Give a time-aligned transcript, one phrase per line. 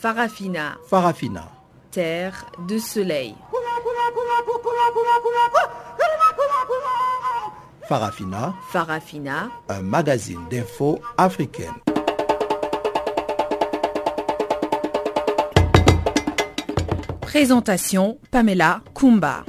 [0.00, 0.76] Farafina.
[0.86, 1.48] Farafina.
[1.90, 3.34] Terre de soleil.
[7.88, 8.54] Farafina.
[8.70, 9.50] Farafina.
[9.70, 11.72] Un magazine d'infos africaine.
[17.22, 19.44] Présentation Pamela Kumba.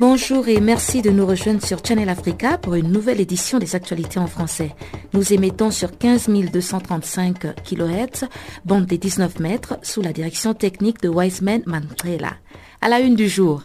[0.00, 4.18] Bonjour et merci de nous rejoindre sur Channel Africa pour une nouvelle édition des actualités
[4.18, 4.74] en français.
[5.14, 8.24] Nous émettons sur 15 235 kHz,
[8.64, 12.34] bande des 19 mètres, sous la direction technique de Wiseman Mantrela.
[12.80, 13.62] À la une du jour.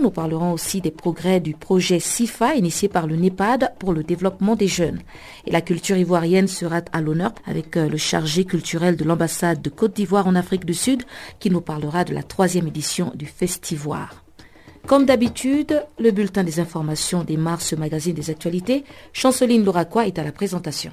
[0.00, 4.56] Nous parlerons aussi des progrès du projet SIFA initié par le NEPAD pour le développement
[4.56, 5.00] des jeunes.
[5.46, 9.70] Et la culture ivoirienne sera à l'honneur avec euh, le chargé culturel de l'ambassade de
[9.70, 11.02] Côte d'Ivoire en Afrique du Sud
[11.38, 14.24] qui nous parlera de la troisième édition du Festivoire.
[14.90, 20.24] Comme d'habitude, le bulletin des informations des Mars magazine des actualités, Chanceline Louraquois est à
[20.24, 20.90] la présentation.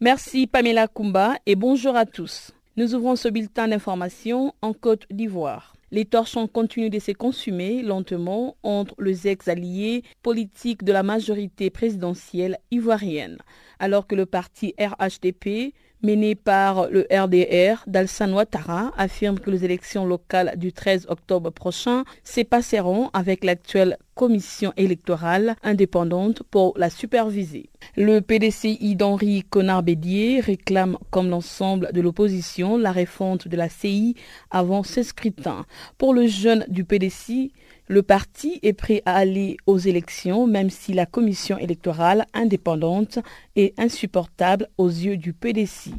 [0.00, 2.52] Merci Pamela Kumba et bonjour à tous.
[2.78, 5.74] Nous ouvrons ce bulletin d'information en Côte d'Ivoire.
[5.90, 12.58] Les torchons continuent de se consumer lentement entre les ex-alliés politiques de la majorité présidentielle
[12.70, 13.38] ivoirienne,
[13.78, 20.06] alors que le parti RHDP mené par le RDR d'Alsan Ouattara, affirme que les élections
[20.06, 27.70] locales du 13 octobre prochain se passeront avec l'actuelle commission électorale indépendante pour la superviser.
[27.96, 34.16] Le PDCI d'Henri Connard-Bédier réclame, comme l'ensemble de l'opposition, la refonte de la CI
[34.50, 35.66] avant ce scrutin.
[35.98, 37.52] Pour le jeune du PDCI,
[37.88, 43.18] le parti est prêt à aller aux élections même si la commission électorale indépendante
[43.56, 45.90] est insupportable aux yeux du PDC.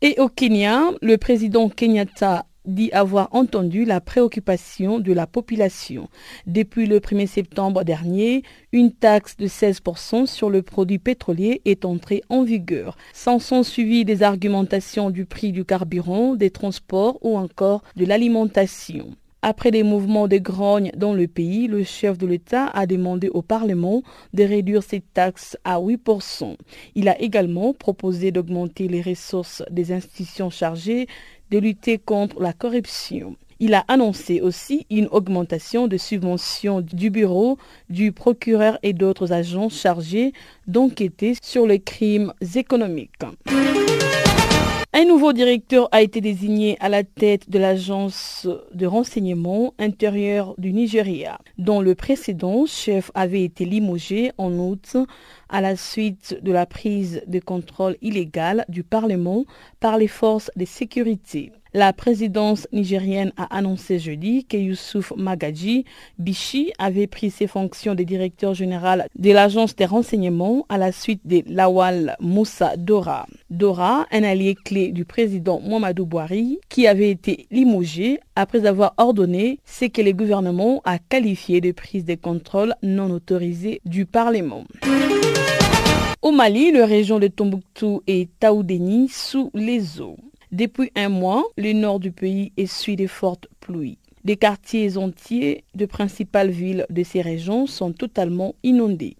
[0.00, 6.08] Et au Kenya, le président Kenyatta dit avoir entendu la préoccupation de la population.
[6.46, 8.42] Depuis le 1er septembre dernier,
[8.72, 12.96] une taxe de 16% sur le produit pétrolier est entrée en vigueur.
[13.12, 19.16] S'en sont suivis des argumentations du prix du carburant, des transports ou encore de l'alimentation.
[19.42, 23.40] Après des mouvements de grogne dans le pays, le chef de l'État a demandé au
[23.40, 24.02] Parlement
[24.34, 26.56] de réduire ses taxes à 8%.
[26.96, 31.06] Il a également proposé d'augmenter les ressources des institutions chargées
[31.52, 33.36] de lutter contre la corruption.
[33.60, 37.58] Il a annoncé aussi une augmentation de subventions du bureau
[37.90, 40.32] du procureur et d'autres agents chargés
[40.66, 43.22] d'enquêter sur les crimes économiques.
[44.94, 50.72] Un nouveau directeur a été désigné à la tête de l'agence de renseignement intérieur du
[50.72, 54.96] Nigeria, dont le précédent chef avait été limogé en août
[55.50, 59.44] à la suite de la prise de contrôle illégale du Parlement
[59.78, 61.52] par les forces de sécurité.
[61.74, 65.84] La présidence nigérienne a annoncé jeudi que Youssouf Magadji
[66.18, 71.20] Bichi avait pris ses fonctions de directeur général de l'agence des renseignements à la suite
[71.26, 73.26] de Lawal Moussa Dora.
[73.50, 79.58] Dora, un allié clé du président Mohamedou Bouhari, qui avait été limogé après avoir ordonné
[79.66, 84.64] ce que le gouvernement a qualifié de prise de contrôle non autorisée du Parlement.
[86.22, 90.16] Au Mali, la région de Tombouctou et Taoudeni sous les eaux.
[90.50, 93.98] Depuis un mois, le nord du pays essuie de fortes pluies.
[94.24, 99.16] Des quartiers entiers de principales villes de ces régions sont totalement inondés.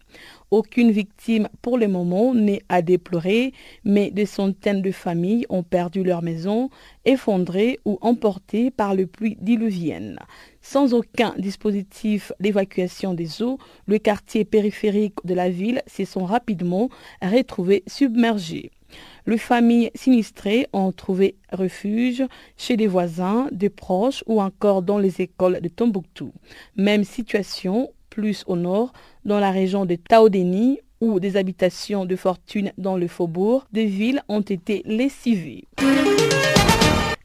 [0.51, 3.53] Aucune victime pour le moment n'est à déplorer,
[3.85, 6.71] mais des centaines de familles ont perdu leur maison,
[7.05, 10.19] effondrées ou emportées par le pluie diluvienne.
[10.63, 16.89] Sans aucun dispositif d'évacuation des eaux, le quartier périphérique de la ville se sont rapidement
[17.21, 18.71] retrouvés submergés.
[19.27, 22.25] Les familles sinistrées ont trouvé refuge
[22.57, 26.33] chez des voisins, des proches ou encore dans les écoles de Tombouctou.
[26.77, 28.93] Même situation plus au nord,
[29.25, 34.23] dans la région de Taodeni, où des habitations de fortune dans le faubourg des villes
[34.29, 35.65] ont été lessivées.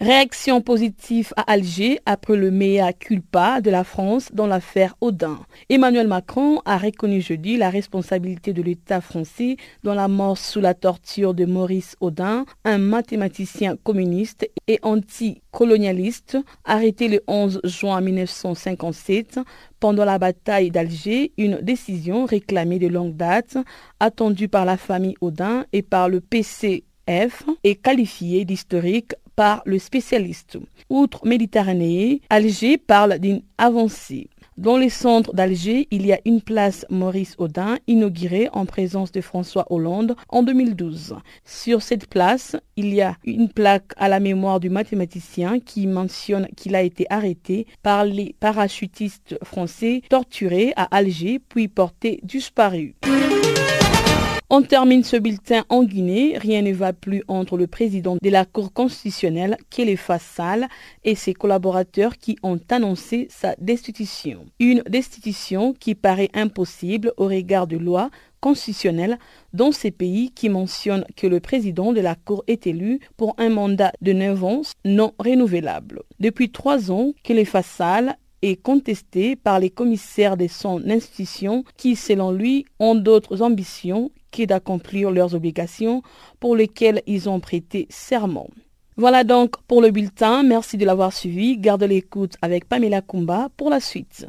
[0.03, 5.39] Réaction positive à Alger après le mea culpa de la France dans l'affaire Audin.
[5.69, 10.73] Emmanuel Macron a reconnu jeudi la responsabilité de l'État français dans la mort sous la
[10.73, 19.39] torture de Maurice Audin, un mathématicien communiste et anticolonialiste arrêté le 11 juin 1957
[19.79, 23.55] pendant la bataille d'Alger, une décision réclamée de longue date,
[24.01, 26.83] attendue par la famille Audin et par le PCF
[27.63, 30.57] est qualifiée d'historique par le spécialiste.
[30.89, 34.30] Outre Méditerranée, Alger parle d'une avancée.
[34.57, 39.19] Dans les centres d'Alger, il y a une place Maurice Audin inaugurée en présence de
[39.19, 41.15] François Hollande en 2012.
[41.44, 46.47] Sur cette place, il y a une plaque à la mémoire du mathématicien qui mentionne
[46.56, 52.95] qu'il a été arrêté par les parachutistes français torturés à Alger puis porté disparu.
[54.55, 56.38] On termine ce bulletin en Guinée.
[56.38, 60.67] Rien ne va plus entre le président de la Cour constitutionnelle, Kéléfa Sall,
[61.03, 64.45] et ses collaborateurs qui ont annoncé sa destitution.
[64.59, 68.11] Une destitution qui paraît impossible au regard de lois
[68.41, 69.17] constitutionnelles
[69.53, 73.50] dans ces pays qui mentionnent que le président de la Cour est élu pour un
[73.50, 76.03] mandat de 9 ans non renouvelable.
[76.19, 82.31] Depuis trois ans, Kéléfa Sall est contesté par les commissaires de son institution qui, selon
[82.31, 84.11] lui, ont d'autres ambitions
[84.41, 86.01] d'accomplir leurs obligations
[86.39, 88.50] pour lesquelles ils ont prêté serment.
[88.97, 90.44] Voilà donc pour le bulletin.
[90.44, 91.57] Merci de l'avoir suivi.
[91.57, 94.27] Garde l'écoute avec Pamela Kumba pour la suite.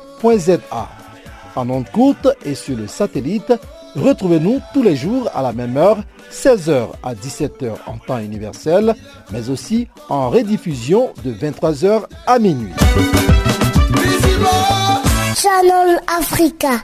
[1.56, 3.52] en ondes courtes et sur le satellite,
[3.96, 5.98] retrouvez-nous tous les jours à la même heure,
[6.30, 8.94] 16h à 17h en temps universel,
[9.32, 12.72] mais aussi en rediffusion de 23h à minuit.
[15.36, 16.82] Channel Africa.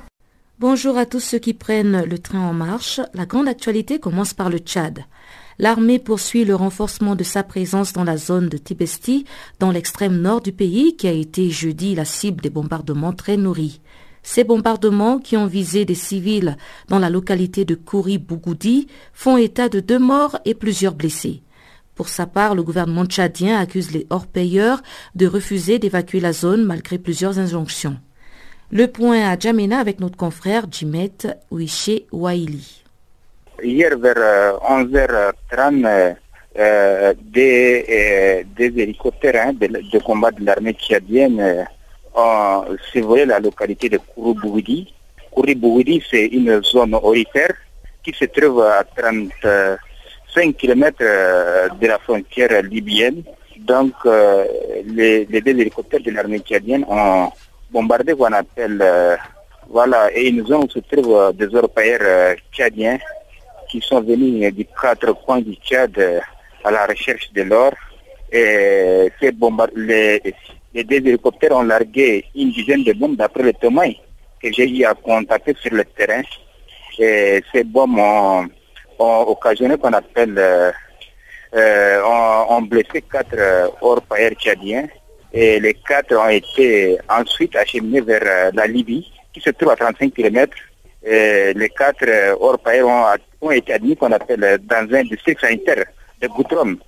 [0.58, 3.00] Bonjour à tous ceux qui prennent le train en marche.
[3.12, 5.04] La grande actualité commence par le Tchad.
[5.58, 9.24] L'armée poursuit le renforcement de sa présence dans la zone de Tibesti,
[9.58, 13.80] dans l'extrême nord du pays, qui a été jeudi la cible des bombardements très nourris.
[14.22, 16.56] Ces bombardements, qui ont visé des civils
[16.88, 21.42] dans la localité de Kouri-Bougoudi, font état de deux morts et plusieurs blessés.
[21.94, 24.82] Pour sa part, le gouvernement tchadien accuse les hors-payeurs
[25.14, 27.96] de refuser d'évacuer la zone malgré plusieurs injonctions.
[28.70, 31.12] Le point à Djamena avec notre confrère Jimet
[31.50, 32.85] Ouiché Waili.
[33.62, 36.12] Hier vers 11h30, euh,
[36.58, 41.66] euh, des, euh, des, hélicoptères hein, de, combat de l'armée tchadienne
[42.14, 44.92] ont survolé la localité de Kourou-Bouidi.
[46.10, 47.54] c'est une zone orifère
[48.02, 53.22] qui se trouve à 35 km de la frontière libyenne.
[53.58, 53.94] Donc,
[54.84, 57.30] les, deux hélicoptères de l'armée tchadienne ont
[57.70, 58.84] bombardé qu'on appelle,
[59.68, 62.98] voilà, et une zone où se trouvent des orpailleurs tchadiens
[63.76, 66.19] qui sont venus du quatre coins du Tchad euh,
[66.64, 67.73] à la recherche de l'or.
[68.32, 69.12] Et
[69.76, 70.23] les,
[70.75, 73.93] les, deux hélicoptères ont largué une dizaine de bombes d'après les témoins
[74.43, 76.23] que j'ai eu à contacter sur le terrain.
[76.99, 78.49] Et ces bombes ont,
[78.99, 80.73] occasionné qu'on appelle, euh,
[81.54, 82.02] euh,
[82.49, 84.02] ont, blessé quatre hors
[84.38, 84.87] tchadiens.
[85.35, 90.14] Et les quatre ont été ensuite acheminés vers la Libye, qui se trouve à 35
[90.14, 90.56] km.
[91.04, 93.04] les quatre hors ont
[93.40, 95.85] ont été admis qu'on appelle euh, dans un district sanitaire
[96.21, 96.78] de Goutrom.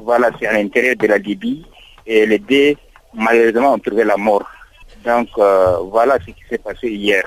[0.00, 1.64] Voilà, c'est à l'intérieur de la Libye.
[2.06, 2.74] Et les deux,
[3.14, 4.48] malheureusement, ont trouvé la mort.
[5.04, 7.22] Donc, euh, voilà ce qui s'est passé hier.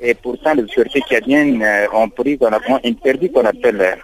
[0.00, 3.98] Et pourtant, les autorités tchadiennes euh, ont pris, a interdit qu'on appelle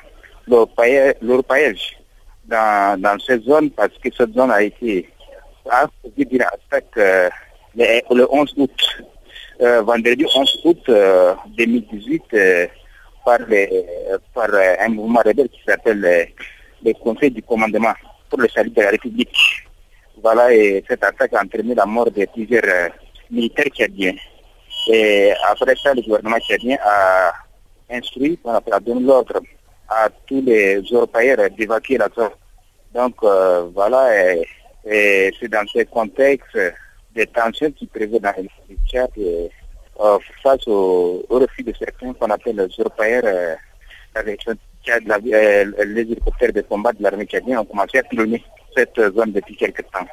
[0.49, 1.99] l'orpaillage
[2.47, 5.09] dans, dans cette zone parce que cette zone a été
[5.66, 7.31] attaque
[7.76, 9.04] le, 11 août.
[9.61, 10.90] vendredi 11 août
[11.57, 12.23] 2018,
[13.25, 16.25] par, euh, un mouvement rebelle qui s'appelle euh,
[16.85, 17.95] le Conseil du commandement
[18.28, 19.37] pour le salut de la République.
[20.23, 22.88] Voilà, et cette attaque a entraîné la mort de plusieurs euh,
[23.31, 24.14] militaires tchadiens.
[24.88, 27.33] Et après ça, le gouvernement tchadien a
[27.90, 29.40] instruit, on a donné l'ordre
[29.88, 32.31] à tous les Européens d'évacuer la zone.
[32.95, 33.16] Donc
[33.75, 39.11] voilà, et, c'est dans ce contexte de tensions qui prévaut dans le Tchad
[40.00, 43.54] euh, face au, refus de certains qu'on appelle les européens euh,
[44.16, 44.54] avec euh,
[45.84, 48.42] les hélicoptères de combat de l'armée tchadienne ont commencé à cloner
[48.76, 50.06] cette zone depuis quelques temps.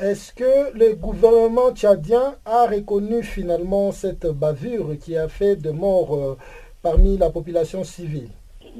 [0.00, 6.36] Est-ce que le gouvernement tchadien a reconnu finalement cette bavure qui a fait de morts
[6.80, 8.28] parmi la population civile?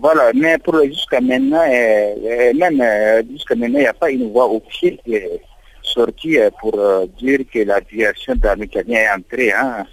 [0.00, 4.98] Voilà, mais pour jusqu'à maintenant, même jusqu'à maintenant, il n'y a pas une voix officielle
[5.04, 5.40] qui est
[5.82, 6.80] sortie pour
[7.18, 9.52] dire que la direction de l'armée est entrée.
[9.52, 9.84] Hein.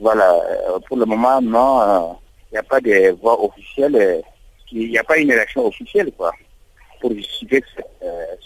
[0.00, 0.40] Voilà,
[0.86, 2.16] pour le moment, non,
[2.50, 4.22] il n'y a pas de voix officielle,
[4.70, 6.32] il n'y a pas une réaction officielle quoi,
[7.00, 7.64] pour justifier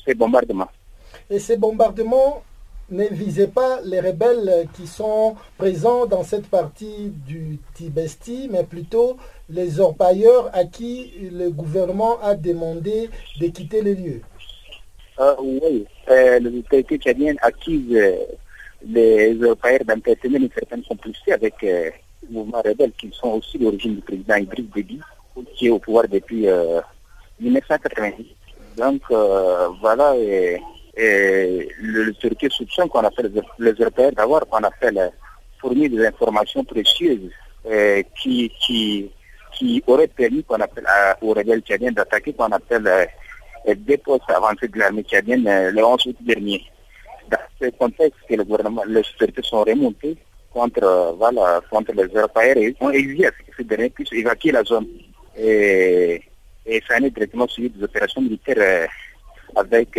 [0.04, 0.70] ces bombardements.
[1.28, 2.42] Et ces bombardements
[2.90, 9.16] ne visaient pas les rebelles qui sont présents dans cette partie du Tibesti, mais plutôt
[9.48, 13.08] les orpailleurs à qui le gouvernement a demandé
[13.40, 14.22] de quitter les lieux.
[15.20, 18.16] Euh, oui, euh, les autorités tchadiennes accusent euh,
[18.86, 21.90] les orpailleurs d'entretenir une certaine complicité avec euh,
[22.22, 25.00] les mouvements rebelles qui sont aussi l'origine du président Idriss Déby,
[25.54, 26.46] qui est au pouvoir depuis
[27.40, 28.26] 1990.
[28.76, 29.02] Donc
[29.80, 30.60] voilà, et
[30.96, 35.10] et le Turquie soupçonne qu'on appelle les Européens d'avoir qu'on appelle
[35.58, 37.30] fourni des informations précieuses
[37.66, 39.10] euh, qui, qui,
[39.54, 40.86] qui auraient permis qu'on appelle
[41.22, 43.06] aux rebelles tchadiens d'attaquer qu'on appelle euh,
[43.74, 46.62] des postes avancés de l'armée tchadienne euh, le 11 août dernier.
[47.32, 50.16] Dans ce contexte que le gouvernement, les autorités sont remontées
[50.52, 54.86] contre, voilà, contre les Européens et ont exigé que ces derniers puissent évacuer la zone.
[55.36, 56.20] Et,
[56.66, 58.88] et ça en est directement suivi des opérations militaires
[59.56, 59.90] avec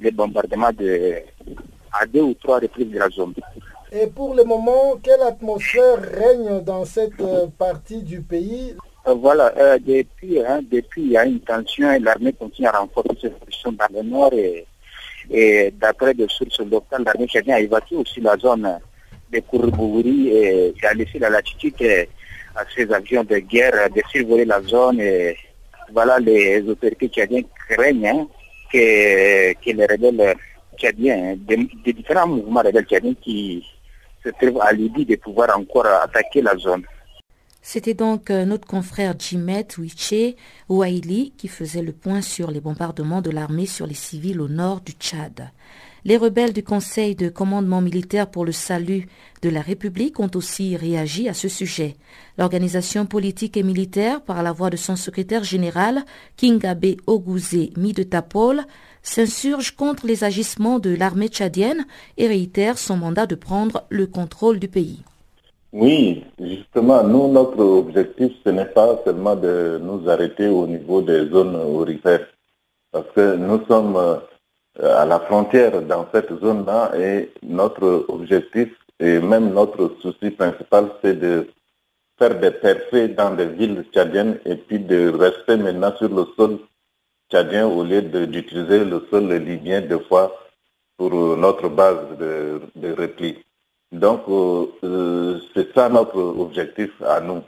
[0.00, 1.22] les bombardements de,
[1.92, 3.34] à deux ou trois reprises de la zone.
[3.92, 8.74] Et pour le moment, quelle atmosphère règne dans cette euh, partie du pays?
[9.06, 12.78] Euh, Voilà, euh, depuis, hein, depuis il y a une tension et l'armée continue à
[12.80, 14.66] renforcer ses positions dans le nord et,
[15.30, 18.78] et d'après des sources locales, l'armée tchadienne a évacué aussi la zone
[19.32, 21.74] de Kourbouri et a laissé la latitude
[22.54, 25.36] à ses avions de guerre de survoler la zone et
[25.92, 28.26] voilà les autorités tchadiennes craignent hein,
[28.72, 30.34] que, les rebelles
[30.76, 33.64] tchadiens, des, des différents mouvements rebelles tchadiens qui
[34.24, 36.82] se trouvent à Libye de pouvoir encore attaquer la zone.
[37.68, 40.36] C'était donc notre confrère Jimet Wiché
[40.68, 44.82] Ouaili qui faisait le point sur les bombardements de l'armée sur les civils au nord
[44.82, 45.50] du Tchad.
[46.04, 49.08] Les rebelles du Conseil de commandement militaire pour le salut
[49.42, 51.96] de la République ont aussi réagi à ce sujet.
[52.38, 56.04] L'organisation politique et militaire, par la voix de son secrétaire général,
[56.36, 58.64] Kingabe Oguzé Midetapol,
[59.02, 61.84] s'insurge contre les agissements de l'armée tchadienne
[62.16, 65.02] et réitère son mandat de prendre le contrôle du pays.
[65.72, 71.28] Oui, justement, nous, notre objectif, ce n'est pas seulement de nous arrêter au niveau des
[71.28, 72.26] zones aurifères,
[72.92, 74.20] parce que nous sommes
[74.80, 78.68] à la frontière dans cette zone-là et notre objectif
[79.00, 81.48] et même notre souci principal, c'est de
[82.18, 86.58] faire des percées dans des villes tchadiennes et puis de rester maintenant sur le sol
[87.30, 90.34] tchadien au lieu d'utiliser le sol libyen deux fois
[90.96, 93.36] pour notre base de, de repli.
[93.92, 97.42] Donc, euh, c'est ça notre objectif à nous.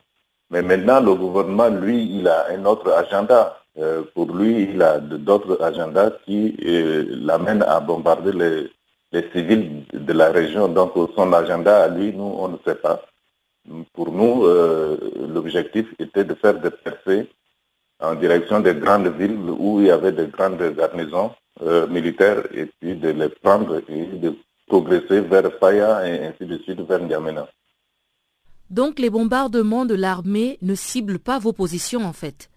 [0.50, 3.58] Mais maintenant, le gouvernement, lui, il a un autre agenda.
[3.78, 8.70] Euh, pour lui, il a d'autres agendas qui euh, l'amènent à bombarder les,
[9.32, 10.68] civils de la région.
[10.68, 13.02] Donc, son agenda à lui, nous, on ne sait pas.
[13.92, 14.96] Pour nous, euh,
[15.32, 17.28] l'objectif était de faire des percées
[18.00, 21.32] en direction des grandes villes où il y avait de grandes garnisons
[21.90, 24.32] militaires et puis de les prendre et de
[24.68, 27.48] progresser vers Faya et ainsi de suite vers N'Djamena.
[28.70, 32.50] Donc les bombardements de l'armée ne ciblent pas vos positions en fait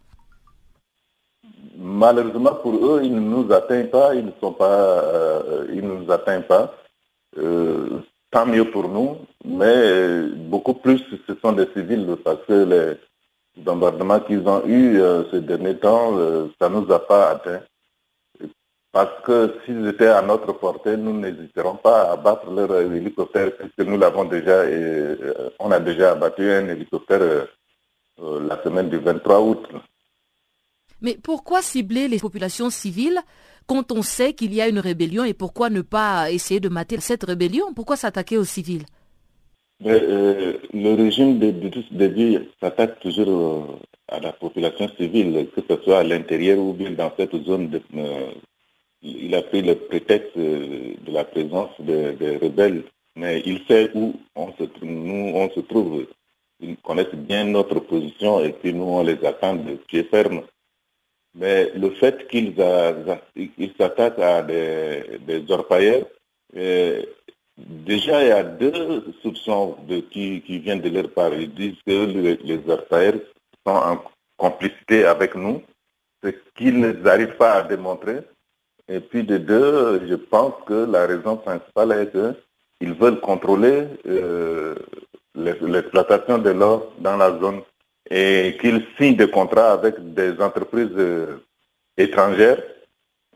[1.77, 5.96] Malheureusement pour eux, ils ne nous atteignent pas, ils ne sont pas, euh, ils ne
[5.96, 6.75] nous atteignent pas.
[7.39, 13.63] Euh, tant mieux pour nous, mais beaucoup plus ce sont des civils parce que les
[13.63, 16.13] bombardements qu'ils ont eus euh, ces derniers temps,
[16.60, 17.62] ça ne nous a pas atteints.
[18.91, 23.88] Parce que s'ils étaient à notre portée, nous n'hésiterons pas à abattre leur hélicoptère, puisque
[23.88, 25.15] nous l'avons déjà, et,
[25.60, 27.48] on a déjà abattu un hélicoptère
[28.19, 29.67] la semaine du 23 août.
[31.01, 33.19] Mais pourquoi cibler les populations civiles
[33.65, 37.00] quand on sait qu'il y a une rébellion et pourquoi ne pas essayer de mater
[37.00, 37.74] cette rébellion?
[37.74, 38.86] Pourquoi s'attaquer aux civils?
[39.86, 41.51] Euh, Le régime de
[41.91, 46.91] Déby s'attaque toujours euh, à la population civile, que ce soit à l'intérieur ou bien
[46.91, 47.69] dans cette zone.
[47.69, 48.31] De, euh,
[49.01, 52.84] il a pris le prétexte de la présence des rebelles,
[53.15, 56.05] mais il sait où on se, nous on se trouve.
[56.60, 60.43] Ils connaissent bien notre position et puis nous on les attend de pied ferme.
[61.34, 62.53] Mais le fait qu'ils
[63.77, 66.05] s'attaquent à des, des orpailleurs,
[66.58, 67.01] euh,
[67.58, 71.34] déjà il y a deux soupçons de, qui, qui, viennent de leur part.
[71.34, 73.22] Ils disent que les, les orpailleurs
[73.65, 74.03] sont en
[74.38, 75.63] complicité avec nous,
[76.24, 78.20] ce qu'ils n'arrivent pas à démontrer.
[78.88, 82.11] Et puis de deux, je pense que la raison principale est
[82.79, 84.75] qu'ils veulent contrôler euh,
[85.35, 87.61] l'exploitation de l'or dans la zone
[88.09, 91.38] et qu'ils signent des contrats avec des entreprises euh,
[91.97, 92.61] étrangères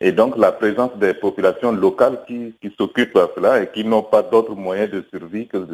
[0.02, 4.24] et donc la présence des populations locales qui, s'occupent de cela et qui n'ont pas
[4.24, 5.66] d'autres moyens de survie que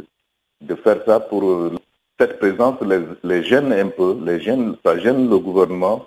[0.62, 1.76] de, faire ça pour euh,
[2.20, 6.06] cette présence les, les, gêne un peu, les gêne, ça gêne le gouvernement.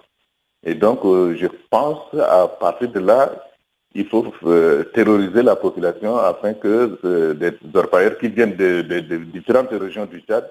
[0.64, 3.32] Et donc je pense à partir de là,
[3.94, 9.70] il faut euh, terroriser la population afin que des orpailleurs qui viennent de, de différentes
[9.70, 10.50] régions du Tchad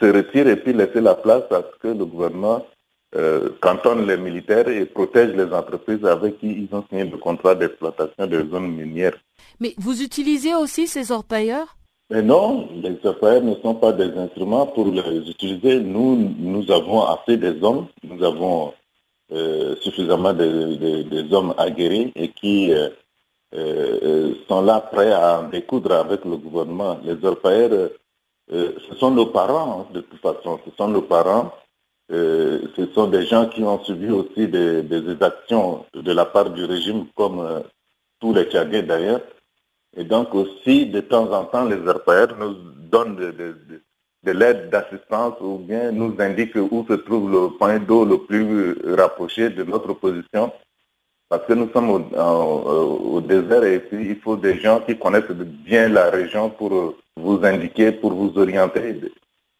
[0.00, 2.64] se retirent et puis laisser la place à ce que le gouvernement
[3.16, 7.54] euh, cantonne les militaires et protège les entreprises avec qui ils ont signé le contrat
[7.54, 9.16] d'exploitation des zones minières.
[9.60, 11.76] Mais vous utilisez aussi ces orpailleurs?
[12.10, 15.80] Mais non, les orpailleurs ne sont pas des instruments pour les utiliser.
[15.80, 18.72] Nous, nous avons assez des hommes, nous avons
[19.32, 22.72] euh, suffisamment de, hommes aguerris et qui
[23.54, 26.98] euh, sont là prêts à découdre avec le gouvernement.
[27.04, 27.90] Les orpailleurs,
[28.50, 31.52] ce sont nos parents, hein, de toute façon, ce sont nos parents
[32.10, 34.82] euh, ce sont des gens qui ont subi aussi des,
[35.20, 37.60] actions de la part du régime, comme euh,
[38.18, 39.20] tous les Tchadiens d'ailleurs.
[39.96, 42.54] Et donc aussi, de temps en temps, les RPR nous
[42.90, 43.16] donnent
[44.24, 48.76] de, l'aide d'assistance ou bien nous indiquent où se trouve le point d'eau le plus
[48.94, 50.52] rapproché de notre position.
[51.28, 55.88] Parce que nous sommes au, désert et puis il faut des gens qui connaissent bien
[55.88, 59.00] la région pour vous indiquer, pour vous orienter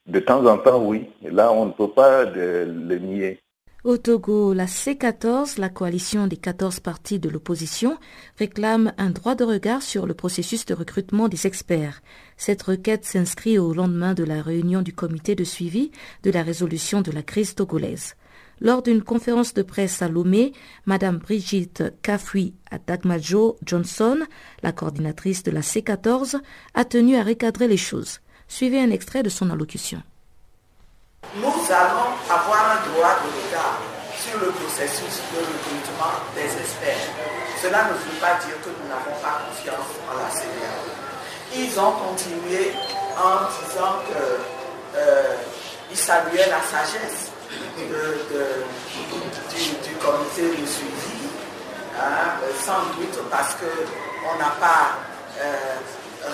[0.07, 1.11] de temps en temps, oui.
[1.23, 3.41] là, on ne peut pas le nier.
[3.85, 7.97] Au Togo, la C14, la coalition des 14 partis de l'opposition,
[8.37, 12.02] réclame un droit de regard sur le processus de recrutement des experts.
[12.37, 15.92] Cette requête s'inscrit au lendemain de la réunion du comité de suivi
[16.25, 18.16] de la résolution de la crise togolaise.
[18.61, 20.52] Lors d'une conférence de presse à Lomé,
[20.85, 24.18] Madame Brigitte Kafui Adagmajo Johnson,
[24.64, 26.40] la coordinatrice de la C14,
[26.75, 28.18] a tenu à recadrer les choses.
[28.49, 30.02] Suivez un extrait de son allocution.
[31.34, 33.78] Nous allons avoir un droit de regard
[34.16, 37.10] sur le processus de recrutement des experts.
[37.61, 40.88] Cela ne veut pas dire que nous n'avons pas confiance en la CDAO.
[41.54, 42.72] Ils ont continué
[43.14, 45.37] en disant qu'ils euh,
[45.94, 47.85] saluaient la sagesse du,
[50.00, 51.28] comité de suivi,
[51.94, 54.96] hein, sans doute parce qu'on n'a pas
[55.40, 55.76] euh,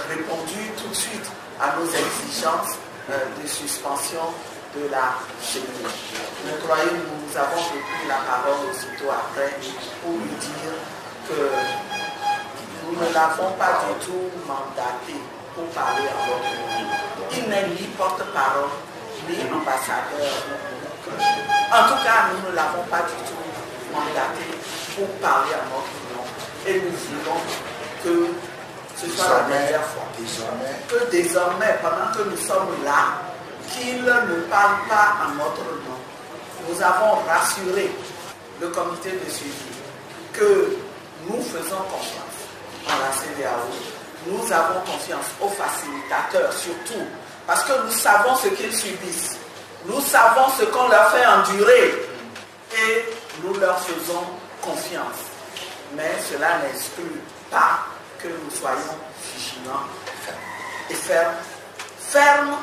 [0.09, 2.79] répondu tout de suite à nos exigences
[3.11, 4.33] euh, de suspension
[4.77, 5.87] de la CNU.
[6.45, 9.59] Nous croyons nous avons repris la parole aussitôt après
[10.03, 10.75] pour lui dire
[11.27, 11.51] que
[12.87, 15.19] nous ne l'avons pas du tout mandaté
[15.55, 17.27] pour parler en notre nom.
[17.35, 18.71] Il n'est ni porte-parole,
[19.29, 20.31] ni ambassadeur.
[21.75, 23.43] En tout cas, nous ne l'avons pas du tout
[23.91, 24.47] mandaté
[24.95, 26.25] pour parler en notre nom.
[26.67, 27.41] Et nous voulons
[28.03, 28.31] que
[28.97, 30.07] ce soit la dernière fois.
[30.89, 33.34] Que désormais, pendant que nous sommes là,
[33.75, 35.99] qu'il ne parle pas en notre nom.
[36.69, 37.91] Nous avons rassuré
[38.61, 39.53] le comité de suivi
[40.33, 40.77] que
[41.29, 42.39] nous faisons confiance
[42.87, 43.69] en la CDAO.
[44.27, 47.05] Nous avons confiance aux facilitateurs surtout,
[47.47, 49.39] parce que nous savons ce qu'ils subissent.
[49.87, 52.09] Nous savons ce qu'on leur fait endurer
[52.73, 53.05] et
[53.43, 54.25] nous leur faisons
[54.63, 55.29] confiance.
[55.95, 57.81] Mais cela n'exclut pas
[58.19, 58.97] que nous soyons
[59.35, 59.87] vigilants
[60.89, 61.35] et fermes.
[61.99, 62.57] Fermes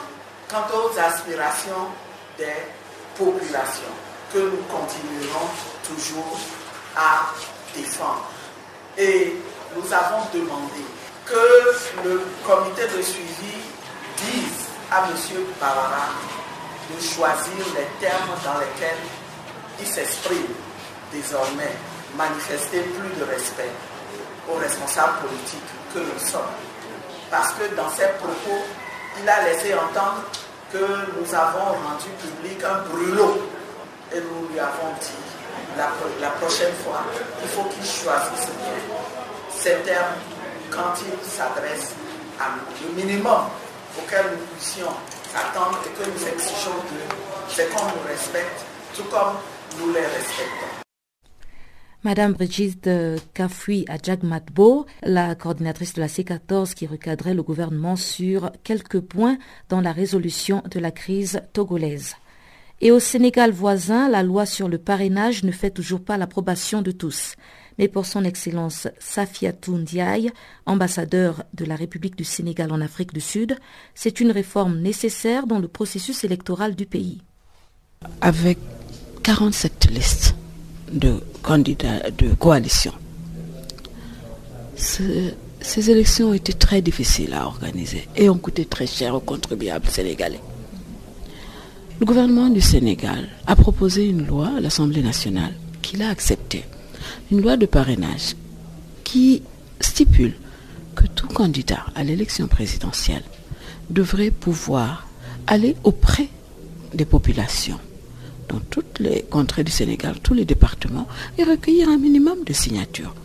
[0.52, 1.88] quant aux aspirations
[2.38, 2.68] des
[3.18, 3.96] populations
[4.34, 5.48] que nous continuerons
[5.88, 6.38] toujours
[6.96, 7.32] à
[7.74, 8.30] défendre.
[8.98, 9.36] Et
[9.76, 10.84] nous avons demandé
[11.26, 13.56] que le comité de suivi
[14.18, 15.16] dise à M.
[15.60, 16.10] Bavara
[16.90, 19.00] de choisir les termes dans lesquels
[19.80, 20.54] il s'exprime
[21.14, 21.72] désormais,
[22.18, 23.72] manifester plus de respect
[24.50, 26.42] aux responsables politiques que nous sommes.
[27.30, 28.64] Parce que dans ses propos,
[29.22, 30.24] il a laissé entendre
[30.72, 33.50] que nous avons rendu public un brûlot.
[34.14, 35.32] Et nous lui avons dit,
[35.78, 37.04] la, prochaine fois,
[37.42, 38.96] il faut qu'il choisisse bien
[39.50, 40.16] ces termes
[40.70, 41.94] quand il s'adresse
[42.40, 42.88] à nous.
[42.88, 43.44] Le minimum
[43.98, 44.92] auquel nous puissions
[45.36, 47.16] attendre et que nous exigeons d'eux,
[47.48, 49.38] c'est qu'on nous respecte, tout comme
[49.80, 50.81] nous les respectons.
[52.04, 52.90] Madame Brigitte
[53.36, 59.38] Kafui Adjagmatbo, la coordinatrice de la C14 qui recadrait le gouvernement sur quelques points
[59.70, 62.16] dans la résolution de la crise togolaise.
[62.82, 66.90] Et au Sénégal voisin, la loi sur le parrainage ne fait toujours pas l'approbation de
[66.90, 67.36] tous.
[67.78, 70.32] Mais pour son Excellence Safiatou Ndiaye,
[70.66, 73.56] ambassadeur de la République du Sénégal en Afrique du Sud,
[73.94, 77.22] c'est une réforme nécessaire dans le processus électoral du pays.
[78.22, 78.58] Avec
[79.22, 80.36] 47 listes
[80.92, 82.94] de candidats de coalition.
[84.76, 89.88] ces élections ont été très difficiles à organiser et ont coûté très cher aux contribuables
[89.88, 90.42] sénégalais.
[92.00, 96.66] Le gouvernement du Sénégal a proposé une loi à l'Assemblée nationale qu'il a acceptée.
[97.32, 98.36] Une loi de parrainage
[99.04, 99.44] qui
[99.80, 100.34] stipule
[100.96, 103.24] que tout candidat à l'élection présidentielle
[103.92, 105.08] devrait pouvoir
[105.46, 106.28] aller auprès
[106.94, 107.80] des populations
[108.52, 113.16] dans toutes les contrées du Sénégal, tous les départements, et recueillir un minimum de signatures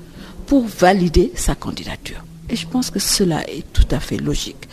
[0.47, 2.25] pour valider sa candidature.
[2.49, 4.69] Et je pense que cela est tout à fait logique.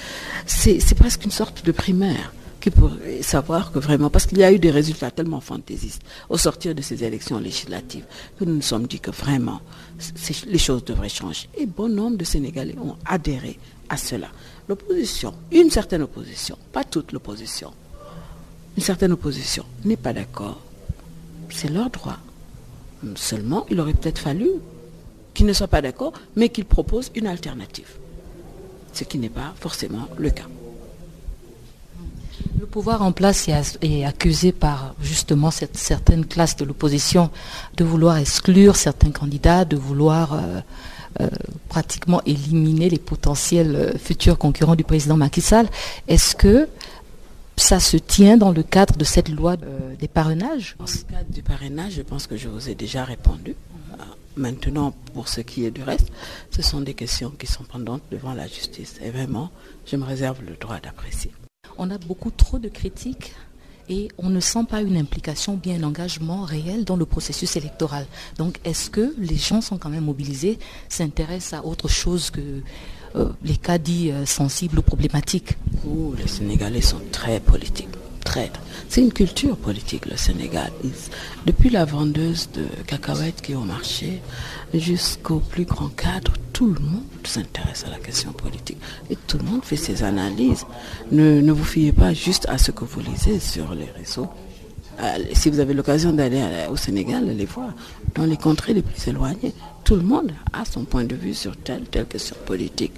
[0.45, 4.51] C'est presque une sorte de primaire qui pourrait savoir que vraiment, parce qu'il y a
[4.51, 8.05] eu des résultats tellement fantaisistes au sortir de ces élections législatives,
[8.39, 9.59] que nous nous sommes dit que vraiment,
[10.47, 11.49] les choses devraient changer.
[11.57, 14.27] Et bon nombre de Sénégalais ont adhéré à cela.
[14.69, 17.73] L'opposition, une certaine opposition, pas toute l'opposition,
[18.75, 20.61] une certaine opposition n'est pas d'accord.
[21.49, 22.17] C'est leur droit.
[23.15, 24.49] Seulement, il aurait peut-être fallu
[25.33, 27.89] qu'ils ne soient pas d'accord, mais qu'ils proposent une alternative.
[28.93, 30.47] Ce qui n'est pas forcément le cas.
[32.59, 33.49] Le pouvoir en place
[33.81, 37.29] est accusé par justement cette certaine classe de l'opposition
[37.77, 40.61] de vouloir exclure certains candidats, de vouloir euh,
[41.21, 41.27] euh,
[41.69, 45.67] pratiquement éliminer les potentiels euh, futurs concurrents du président Macky Sall.
[46.07, 46.67] Est-ce que
[47.57, 49.55] ça se tient dans le cadre de cette loi
[49.99, 53.55] des parrainages Dans ce cadre du parrainage, je pense que je vous ai déjà répondu.
[54.35, 56.11] Maintenant, pour ce qui est du reste,
[56.49, 58.95] ce sont des questions qui sont pendantes devant la justice.
[59.03, 59.51] Et vraiment,
[59.85, 61.31] je me réserve le droit d'apprécier.
[61.77, 63.33] On a beaucoup trop de critiques
[63.89, 68.05] et on ne sent pas une implication, bien un engagement réel dans le processus électoral.
[68.37, 70.57] Donc est-ce que les gens sont quand même mobilisés,
[70.89, 72.61] s'intéressent à autre chose que
[73.15, 75.57] euh, les cas dits euh, sensibles ou problématiques
[76.17, 77.89] Les Sénégalais sont très politiques.
[78.89, 80.71] C'est une culture politique, le Sénégal.
[81.45, 84.21] Depuis la vendeuse de cacahuètes qui est au marché
[84.73, 88.77] jusqu'au plus grand cadre, tout le monde s'intéresse à la question politique.
[89.09, 90.65] Et tout le monde fait ses analyses.
[91.11, 94.29] Ne, ne vous fiez pas juste à ce que vous lisez sur les réseaux.
[95.01, 97.69] Euh, si vous avez l'occasion d'aller au Sénégal, allez voir.
[98.15, 101.55] Dans les contrées les plus éloignées, tout le monde a son point de vue sur
[101.57, 102.93] telle, telle question politique.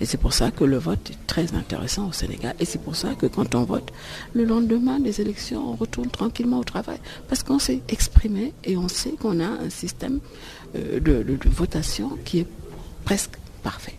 [0.00, 2.54] Et c'est pour ça que le vote est très intéressant au Sénégal.
[2.58, 3.92] Et c'est pour ça que quand on vote,
[4.34, 6.98] le lendemain des élections, on retourne tranquillement au travail.
[7.28, 10.20] Parce qu'on s'est exprimé et on sait qu'on a un système
[10.74, 12.48] euh, de, votation qui est
[13.04, 13.94] presque parfait.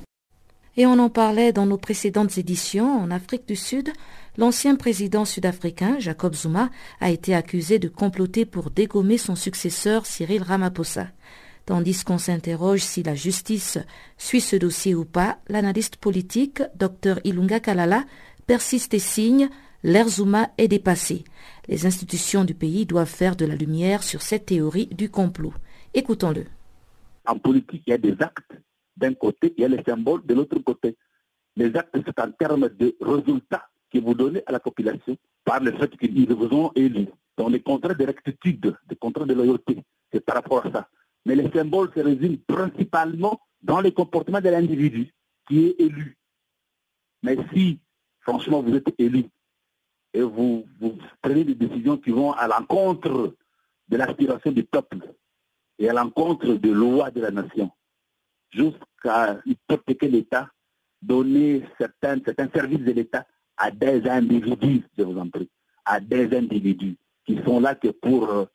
[0.77, 2.99] Et on en parlait dans nos précédentes éditions.
[3.01, 3.89] En Afrique du Sud,
[4.37, 6.69] l'ancien président sud-africain, Jacob Zuma,
[6.99, 11.07] a été accusé de comploter pour dégommer son successeur, Cyril Ramaphosa.
[11.65, 13.79] Tandis qu'on s'interroge si la justice
[14.17, 18.03] suit ce dossier ou pas, l'analyste politique, Dr Ilunga Kalala,
[18.45, 19.49] persiste et signe,
[19.83, 21.23] l'ère Zuma est dépassé.
[21.67, 25.53] Les institutions du pays doivent faire de la lumière sur cette théorie du complot.
[25.95, 26.45] Écoutons-le.
[27.25, 28.53] En politique, il y a des actes
[28.95, 30.95] d'un côté, il y a les symboles de l'autre côté.
[31.55, 35.71] Les actes, c'est en termes de résultats que vous donnez à la population par le
[35.71, 37.07] fait qu'ils vous ont élus.
[37.37, 40.87] Dans les contrats de rectitude, des contrats de loyauté, c'est par rapport à ça
[41.25, 45.13] mais les symboles se résument principalement dans les comportements de l'individu
[45.47, 46.17] qui est élu.
[47.23, 47.79] Mais si,
[48.21, 49.25] franchement, vous êtes élu
[50.13, 50.65] et vous,
[51.21, 53.35] prenez des décisions qui vont à l'encontre
[53.89, 54.99] de l'aspiration du peuple
[55.79, 57.69] et à l'encontre des lois de la nation,
[58.51, 60.49] jusqu'à hypothéquer l'État,
[61.01, 63.25] donner certains, certains services de l'État
[63.57, 65.49] à des individus, je vous en prie,
[65.83, 68.45] à des individus qui sont là que pour euh,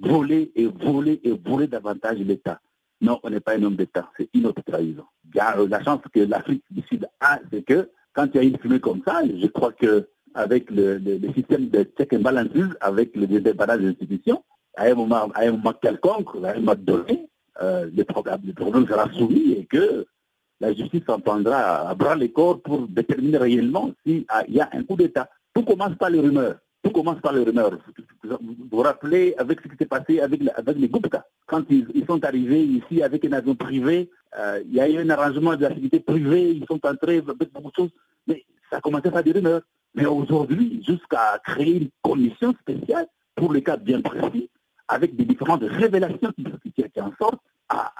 [0.00, 2.60] voler et voler et voler davantage l'État.
[3.00, 5.04] Non, on n'est pas un homme d'État, c'est une autre trahison.
[5.34, 8.80] La chance que l'Afrique du Sud a, c'est que quand il y a une fumée
[8.80, 11.00] comme ça, je crois que avec le,
[11.34, 12.48] système de check and balance,
[12.80, 14.42] avec le débarrage des institutions,
[14.76, 17.28] à un moment, à un moment quelconque, à un moment donné,
[17.60, 18.04] euh, le,
[18.44, 20.06] le problème sera soumis et que
[20.60, 24.96] la justice s'entendra à bras les corps pour déterminer réellement s'il y a un coup
[24.96, 25.28] d'État.
[25.54, 26.56] Tout commence par les rumeurs.
[26.82, 27.76] Tout commence par les rumeurs.
[28.22, 31.26] Vous vous rappelez avec ce qui s'est passé avec, les Gupta.
[31.46, 35.10] Quand ils, sont arrivés ici avec un avion privé, euh, il y a eu un
[35.10, 37.90] arrangement de l'activité privée, ils sont entrés avec beaucoup de choses,
[38.26, 39.62] mais ça commençait par des rumeurs.
[39.94, 44.48] Mais aujourd'hui, jusqu'à créer une commission spéciale pour les cas bien précis,
[44.86, 47.42] avec des différentes révélations qui, qui en sortent,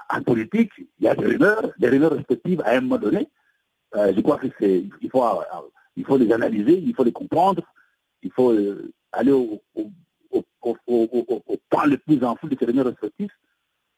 [0.09, 3.27] en politique, il y a des rumeurs, des rumeurs respectives à un moment donné.
[3.95, 5.41] Euh, je crois qu'il faut,
[5.95, 7.61] il faut les analyser, il faut les comprendre,
[8.21, 9.61] il faut euh, aller au,
[11.69, 13.37] point le plus en de ces réunions respectifs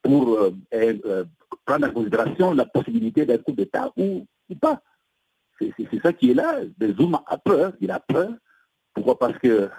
[0.01, 1.25] pour euh, euh,
[1.65, 4.25] prendre en considération la possibilité d'un coup d'État ou,
[4.59, 4.81] pas.
[5.59, 6.59] C'est ça qui est là.
[6.97, 8.31] Zoom a peur, il a peur.
[8.93, 9.17] Pourquoi?
[9.17, 9.69] Parce que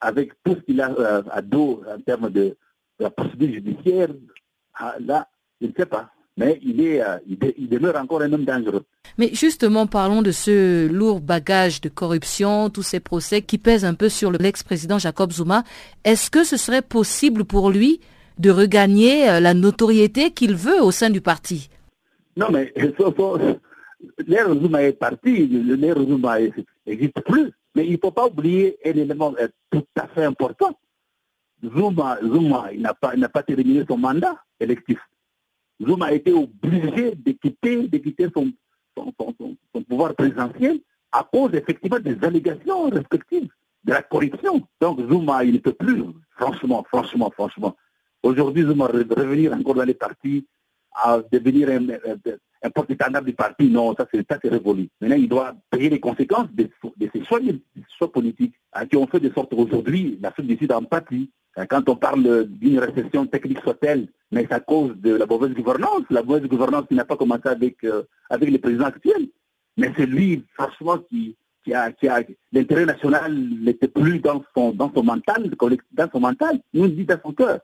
[0.00, 0.94] avec tout ce qu'il a
[1.30, 2.56] à dos en termes de,
[2.98, 4.08] la procédure judiciaire,
[4.74, 5.28] ah, là,
[5.60, 6.13] je ne sais pas.
[6.36, 8.84] Mais il, est, euh, il, demeure encore un homme dangereux.
[9.18, 13.94] Mais justement, parlons de ce lourd bagage de corruption, tous ces procès qui pèsent un
[13.94, 15.62] peu sur l'ex-président Jacob Zuma.
[16.04, 18.00] Est-ce que ce serait possible pour lui
[18.38, 21.70] de regagner euh, la notoriété qu'il veut au sein du parti?
[22.36, 22.72] Non, mais
[24.26, 26.38] l'ère Zuma est parti, l'ère Zuma
[26.86, 27.52] n'existe plus.
[27.76, 30.78] Mais il ne faut pas oublier un élément euh, tout à fait important.
[31.62, 34.98] Zuma, Zuma il n'a pas, pas terminé son mandat électif.
[35.82, 38.52] Zuma a été obligé de quitter, de quitter son,
[39.88, 40.80] pouvoir présidentiel
[41.12, 43.48] à cause effectivement des allégations respectives
[43.84, 44.62] de la corruption.
[44.80, 46.02] Donc Zuma, il ne peut plus,
[46.36, 47.76] franchement, franchement, franchement.
[48.22, 50.46] Aujourd'hui, Zuma revenir encore dans les partis,
[50.94, 51.86] à devenir un,
[52.64, 54.88] un porte-étendard du parti, non, ça c'est révolu.
[55.00, 57.40] Maintenant, il doit payer les conséquences de, de ses choix,
[58.10, 61.30] politiques hein, qui ont fait de sorte qu'aujourd'hui, l'Afrique du Sud en pâtit.
[61.56, 65.52] Hein, quand on parle d'une récession technique soit-elle, mais c'est à cause de la mauvaise
[65.52, 69.28] gouvernance, la mauvaise gouvernance n'a pas commencé avec, euh, avec les présidents actuels.
[69.76, 74.72] Mais c'est lui, franchement, qui, qui a, qui a l'intérêt national n'était plus dans son,
[74.72, 75.50] dans son mental,
[75.92, 77.60] dans son mental, nous dit dans son cœur.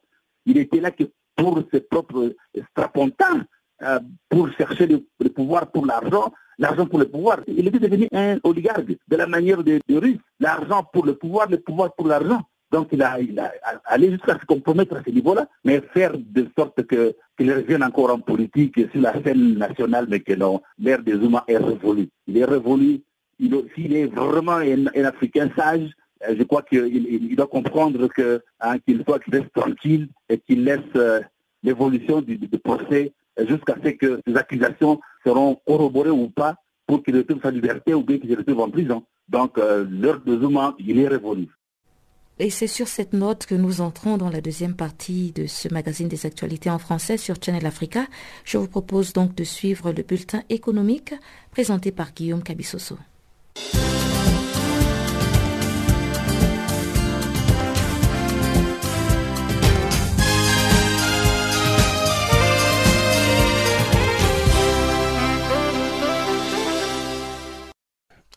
[0.47, 1.05] Il était là que
[1.37, 2.35] pour ses propres
[2.71, 3.45] strapontins,
[3.83, 3.99] euh,
[4.29, 7.41] pour chercher le, pouvoir pour l'argent, l'argent pour le pouvoir.
[7.47, 10.19] Il était devenu un oligarque de la manière des de Russes.
[10.39, 12.43] L'argent pour le pouvoir, le pouvoir pour l'argent.
[12.73, 13.41] Donc il a, il
[13.85, 18.11] allé jusqu'à se compromettre à ce niveau-là, mais faire de sorte que qu'il revienne encore
[18.11, 22.09] en politique sur la scène nationale, mais que non, l'ère des Zuma est révolue.
[22.27, 23.01] Il est révolu.
[23.75, 25.89] S'il est vraiment un, Africain sage,
[26.29, 28.09] euh, je crois qu'il il, doit comprendre
[28.61, 31.21] hein, qu'il soit qu'il reste tranquille et qu'il laisse euh,
[31.63, 33.13] l'évolution du, du procès
[33.49, 36.57] jusqu'à ce que ces accusations seront corroborées ou pas
[36.87, 39.05] pour qu'il retrouve sa liberté ou bien qu'il se retrouve en prison.
[39.29, 41.49] Donc euh, l'heure de Zuma, il est révolu.
[42.43, 46.09] Et c'est sur cette note que nous entrons dans la deuxième partie de ce magazine
[46.09, 48.07] des actualités en français sur Channel Africa.
[48.45, 51.13] Je vous propose donc de suivre le bulletin économique
[51.51, 52.97] présenté par Guillaume Cabissoso.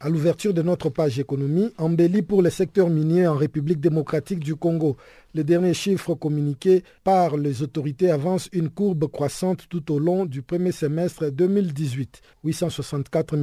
[0.03, 4.53] À l'ouverture de notre page économie, embellie pour le secteur minier en République démocratique du
[4.53, 4.97] Congo.
[5.35, 10.43] Les derniers chiffres communiqués par les autorités avancent une courbe croissante tout au long du
[10.43, 12.21] premier semestre 2018.
[12.43, 13.35] 864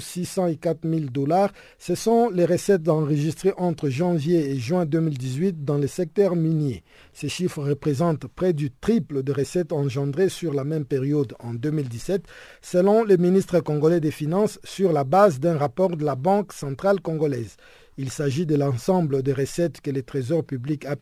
[0.00, 5.86] 604 000 dollars, ce sont les recettes enregistrées entre janvier et juin 2018 dans le
[5.86, 6.82] secteur minier.
[7.12, 12.24] Ces chiffres représentent près du triple de recettes engendrées sur la même période en 2017,
[12.60, 17.00] selon le ministre congolais des Finances sur la base d'un rapport de la Banque centrale
[17.00, 17.56] congolaise.
[17.98, 20.96] Il s'agit de l'ensemble des recettes que le Trésor public a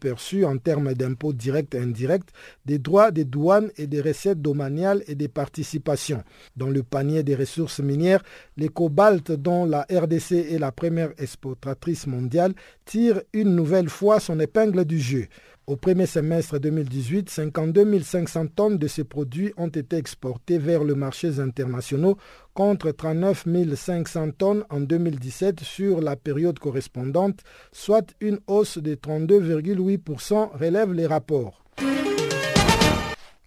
[0.47, 2.31] en termes d'impôts directs et indirects,
[2.67, 6.23] des droits des douanes et des recettes domaniales et des participations.
[6.57, 8.23] Dans le panier des ressources minières,
[8.57, 12.55] les cobalt dont la RDC est la première exportatrice mondiale
[12.85, 15.27] tire une nouvelle fois son épingle du jeu.
[15.67, 20.95] Au premier semestre 2018, 52 500 tonnes de ces produits ont été exportées vers les
[20.95, 22.19] marchés internationaux
[22.53, 27.41] contre 39 500 tonnes en 2017 sur la période correspondante,
[27.73, 31.65] soit une hausse de 32,8%, relèvent les rapports.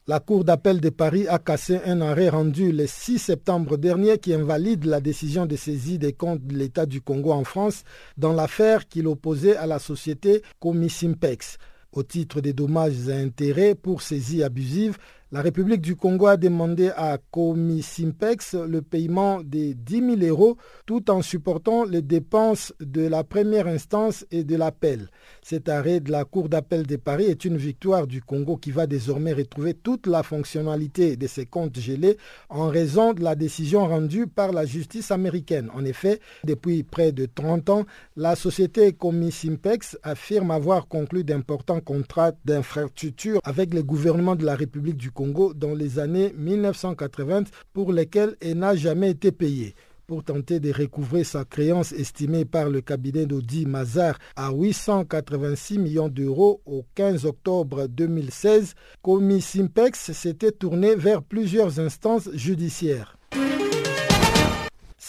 [0.07, 4.33] La Cour d'appel de Paris a cassé un arrêt rendu le 6 septembre dernier qui
[4.33, 7.83] invalide la décision de saisie des comptes de l'État du Congo en France
[8.17, 11.59] dans l'affaire qu'il opposait à la société Comisimpex.
[11.93, 14.97] Au titre des dommages et intérêts pour saisie abusive,
[15.31, 21.11] la République du Congo a demandé à Comisimpex le paiement de 10 000 euros tout
[21.11, 25.09] en supportant les dépenses de la première instance et de l'appel.
[25.49, 28.85] Cet arrêt de la Cour d'appel de Paris est une victoire du Congo qui va
[28.85, 32.17] désormais retrouver toute la fonctionnalité de ses comptes gelés
[32.49, 35.69] en raison de la décision rendue par la justice américaine.
[35.73, 37.85] En effet, depuis près de 30 ans,
[38.17, 44.97] la société Comisimpex affirme avoir conclu d'importants contrats d'infrastructure avec le gouvernement de la République
[44.97, 49.75] du Congo dans les années 1980 pour lesquelles elle n'a jamais été payée
[50.07, 56.07] pour tenter de recouvrer sa créance estimée par le cabinet d'Audi Mazar à 886 millions
[56.07, 63.17] d'euros au 15 octobre 2016, Comi Simpex s'était tourné vers plusieurs instances judiciaires.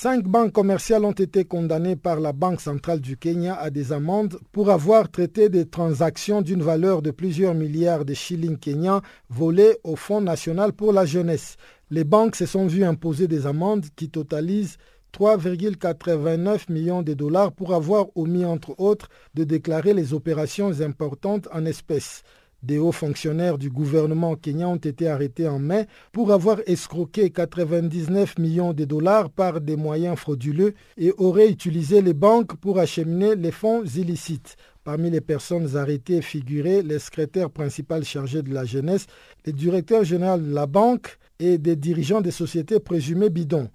[0.00, 4.38] Cinq banques commerciales ont été condamnées par la Banque centrale du Kenya à des amendes
[4.52, 9.96] pour avoir traité des transactions d'une valeur de plusieurs milliards de shillings kenyans volés au
[9.96, 11.56] Fonds national pour la jeunesse.
[11.90, 14.76] Les banques se sont vues imposer des amendes qui totalisent
[15.14, 21.64] 3,89 millions de dollars pour avoir omis, entre autres, de déclarer les opérations importantes en
[21.64, 22.24] espèces.
[22.62, 28.36] Des hauts fonctionnaires du gouvernement kenyan ont été arrêtés en mai pour avoir escroqué 99
[28.38, 33.52] millions de dollars par des moyens frauduleux et auraient utilisé les banques pour acheminer les
[33.52, 34.56] fonds illicites.
[34.88, 39.06] Parmi les personnes arrêtées figuraient le secrétaire principal chargé de la jeunesse,
[39.44, 43.68] le directeur général de la banque et des dirigeants des sociétés présumées bidons.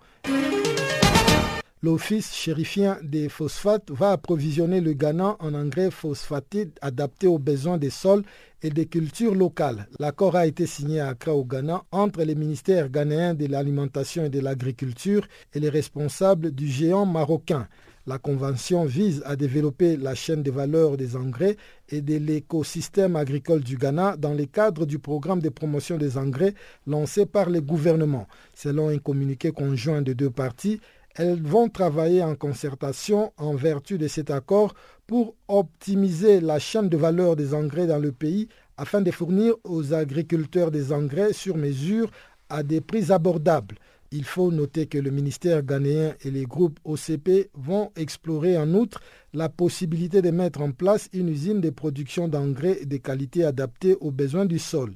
[1.83, 7.91] L'Office chérifien des phosphates va approvisionner le Ghana en engrais phosphatés adaptés aux besoins des
[7.91, 8.23] sols
[8.63, 9.87] et des cultures locales.
[9.99, 14.29] L'accord a été signé à Accra au Ghana entre les ministères ghanéens de l'alimentation et
[14.29, 17.67] de l'agriculture et les responsables du géant marocain.
[18.05, 21.55] La convention vise à développer la chaîne de valeur des engrais
[21.87, 26.53] et de l'écosystème agricole du Ghana dans le cadre du programme de promotion des engrais
[26.85, 28.27] lancé par le gouvernement.
[28.55, 30.81] Selon un communiqué conjoint de deux parties,
[31.15, 34.73] elles vont travailler en concertation en vertu de cet accord
[35.07, 39.93] pour optimiser la chaîne de valeur des engrais dans le pays afin de fournir aux
[39.93, 42.11] agriculteurs des engrais sur mesure
[42.49, 43.75] à des prix abordables.
[44.15, 49.01] Il faut noter que le ministère ghanéen et les groupes OCP vont explorer en outre
[49.33, 54.11] la possibilité de mettre en place une usine de production d'engrais de qualité adaptée aux
[54.11, 54.93] besoins du sol.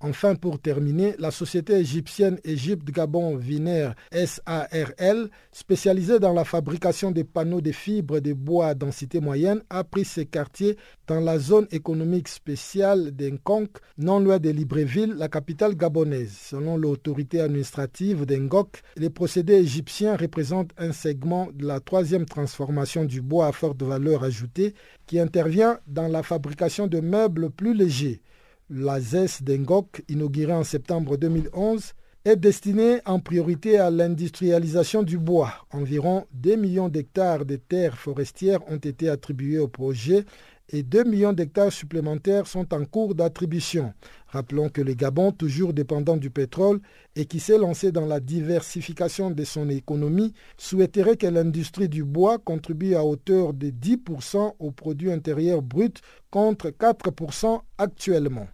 [0.00, 7.24] Enfin, pour terminer, la société égyptienne Égypte Gabon Vinaire SARL, spécialisée dans la fabrication des
[7.24, 10.76] panneaux de fibres de bois à densité moyenne, a pris ses quartiers
[11.08, 16.32] dans la zone économique spéciale d'Enkonk, non loin de Libreville, la capitale gabonaise.
[16.32, 23.20] Selon l'autorité administrative d'Engok, les procédés égyptiens représentent un segment de la troisième transformation du
[23.20, 24.74] bois à forte valeur ajoutée
[25.06, 28.20] qui intervient dans la fabrication de meubles plus légers.
[28.70, 31.94] La ZES d'Engok, inaugurée en septembre 2011,
[32.26, 35.54] est destinée en priorité à l'industrialisation du bois.
[35.72, 40.26] Environ 2 millions d'hectares de terres forestières ont été attribués au projet
[40.68, 43.94] et 2 millions d'hectares supplémentaires sont en cours d'attribution.
[44.26, 46.80] Rappelons que le Gabon, toujours dépendant du pétrole
[47.16, 52.36] et qui s'est lancé dans la diversification de son économie, souhaiterait que l'industrie du bois
[52.36, 58.46] contribue à hauteur de 10% au produit intérieur brut contre 4% actuellement.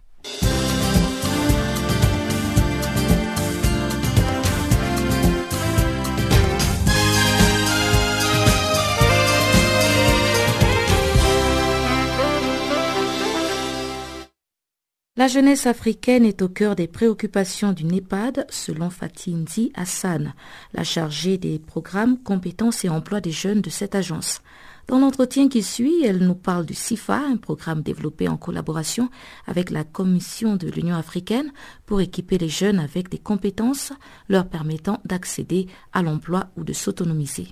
[15.17, 20.33] La jeunesse africaine est au cœur des préoccupations du NEPAD, selon Fatinzi Hassan,
[20.73, 24.41] la chargée des programmes, compétences et emplois des jeunes de cette agence.
[24.87, 29.09] Dans l'entretien qui suit, elle nous parle du CIFA, un programme développé en collaboration
[29.47, 31.51] avec la Commission de l'Union africaine
[31.87, 33.93] pour équiper les jeunes avec des compétences
[34.29, 37.47] leur permettant d'accéder à l'emploi ou de s'autonomiser.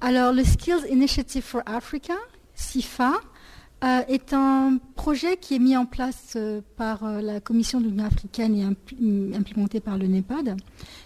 [0.00, 2.14] Alors, le Skills Initiative for Africa,
[2.54, 3.14] CIFA,
[3.84, 7.86] euh, est un projet qui est mis en place euh, par euh, la Commission de
[7.86, 10.56] l'Union africaine et implémenté par le NEPAD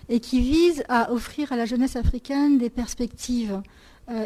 [0.09, 3.61] et qui vise à offrir à la jeunesse africaine des perspectives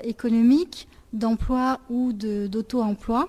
[0.02, 3.28] économiques, d'emploi ou d'auto-emploi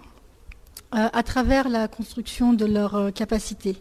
[0.92, 3.78] à travers la construction de leurs capacités.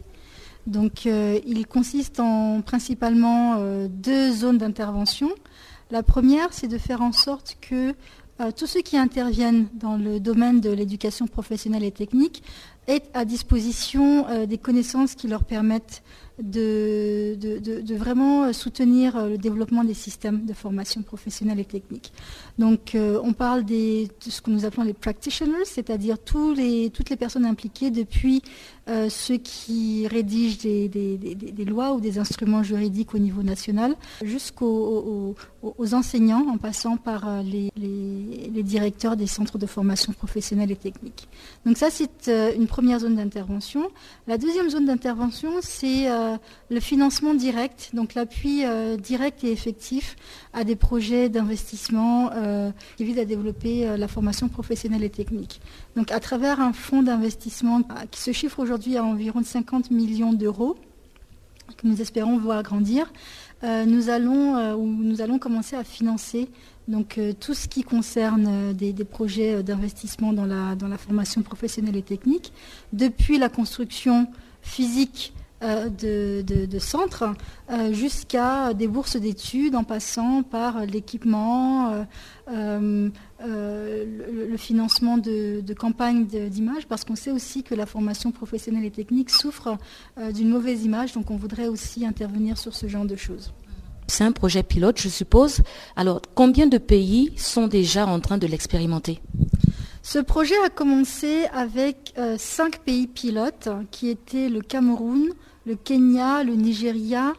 [0.67, 3.55] Donc il consiste en principalement
[3.87, 5.29] deux zones d'intervention.
[5.89, 7.95] La première, c'est de faire en sorte que
[8.39, 12.43] euh, tous ceux qui interviennent dans le domaine de l'éducation professionnelle et technique
[12.87, 16.03] aient à disposition euh, des connaissances qui leur permettent
[16.41, 22.11] de, vraiment soutenir le développement des systèmes de formation professionnelle et technique.
[22.57, 27.45] Donc euh, on parle de ce que nous appelons les practitioners, c'est-à-dire toutes les personnes
[27.45, 28.41] impliquées depuis
[28.89, 35.35] euh, ceux qui rédigent des, lois ou des instruments juridiques au niveau national, jusqu'aux
[35.91, 41.27] enseignants en passant par euh, les, directeurs des centres de formation professionnelle et technique.
[41.65, 43.89] Donc ça, c'est une première zone d'intervention.
[44.27, 46.07] La deuxième zone d'intervention, c'est
[46.69, 48.63] le financement direct, donc l'appui
[48.97, 50.15] direct et effectif
[50.53, 55.61] à des projets d'investissement euh, qui vise à développer euh, la formation professionnelle et technique.
[55.95, 60.33] Donc à travers un fonds d'investissement euh, qui se chiffre aujourd'hui à environ 50 millions
[60.33, 60.75] d'euros,
[61.77, 63.11] que nous espérons voir grandir,
[63.61, 66.47] nous, allons, nous allons commencer à financer
[66.87, 71.97] donc, tout ce qui concerne des, des projets d'investissement dans la, dans la formation professionnelle
[71.97, 72.53] et technique,
[72.93, 74.27] depuis la construction
[74.61, 75.33] physique
[75.63, 77.23] euh, de, centres
[77.71, 82.05] euh, jusqu'à des bourses d'études en passant par l'équipement,
[82.47, 88.91] euh, le, financement de, campagnes d'image, parce qu'on sait aussi que la formation professionnelle et
[88.91, 89.77] technique souffre
[90.31, 93.51] d'une mauvaise image, donc on voudrait aussi intervenir sur ce genre de choses.
[94.05, 95.61] C'est un projet pilote, je suppose.
[95.95, 99.19] Alors, combien de pays sont déjà en train de l'expérimenter?
[100.03, 105.33] Ce projet a commencé avec cinq pays pilotes qui étaient le Cameroun,
[105.67, 107.33] le Kenya, le Nigeria,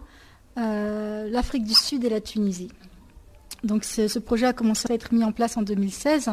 [0.57, 2.69] l'Afrique du Sud et la Tunisie.
[3.65, 6.31] Donc ce, projet a commencé à être mis en place en 2016.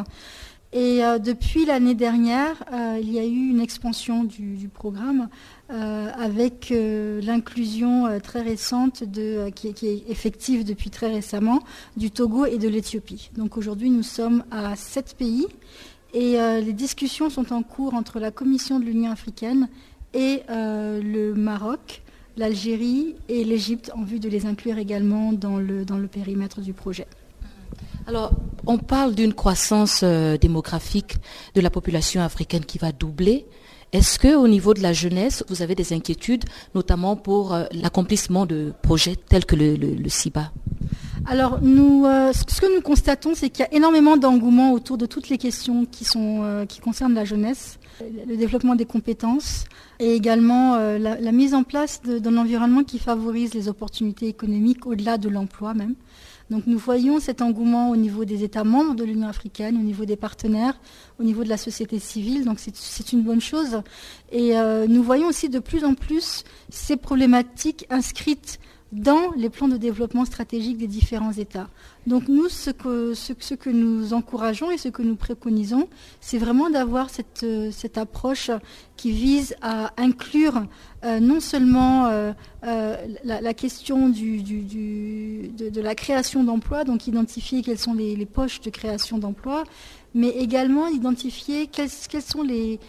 [0.72, 5.28] Et euh, depuis l'année dernière, euh, il y a eu une expansion du, programme
[5.70, 9.04] euh, avec l'inclusion très récente,
[9.54, 11.60] qui, qui, est effective depuis très récemment,
[11.96, 13.30] du Togo et de l'Éthiopie.
[13.36, 15.46] Donc aujourd'hui, nous sommes à sept pays
[16.14, 19.68] et les discussions sont en cours entre la Commission de l'Union africaine
[20.16, 22.02] et le Maroc
[22.36, 26.72] l'Algérie et l'Égypte en vue de les inclure également dans le, dans le périmètre du
[26.72, 27.06] projet.
[28.06, 28.32] Alors,
[28.66, 31.16] on parle d'une croissance euh, démographique
[31.54, 33.46] de la population africaine qui va doubler.
[33.92, 36.44] Est-ce que, au niveau de la jeunesse, vous avez des inquiétudes,
[36.74, 40.52] notamment pour euh, l'accomplissement de projets tels que le, le, CIBA
[41.24, 45.28] alors, euh, ce que nous constatons, c'est qu'il y a énormément d'engouement autour de toutes
[45.28, 46.04] les questions qui,
[46.68, 47.78] qui concernent la jeunesse,
[48.26, 49.64] le développement des compétences,
[49.98, 55.18] et également euh, la, mise en place d'un environnement qui favorise les opportunités économiques au-delà
[55.18, 55.94] de l'emploi même.
[56.48, 60.04] Donc nous voyons cet engouement au niveau des États membres de l'Union africaine, au niveau
[60.04, 60.78] des partenaires,
[61.18, 62.44] au niveau de la société civile.
[62.44, 63.82] Donc c'est une bonne chose.
[64.30, 68.60] Et euh, nous voyons aussi de plus en plus ces problématiques inscrites
[68.92, 71.68] dans les plans de développement stratégique des différents États.
[72.06, 75.88] Donc nous, ce que, nous encourageons et ce que nous préconisons,
[76.20, 78.50] c'est vraiment d'avoir cette, cette, approche
[78.96, 80.62] qui vise à inclure
[81.04, 82.32] euh, non seulement euh,
[82.64, 89.18] euh, la, question de, la création d'emplois, donc identifier quelles sont les poches de création
[89.18, 89.64] d'emplois,
[90.16, 92.80] mais également identifier quelles, sont les,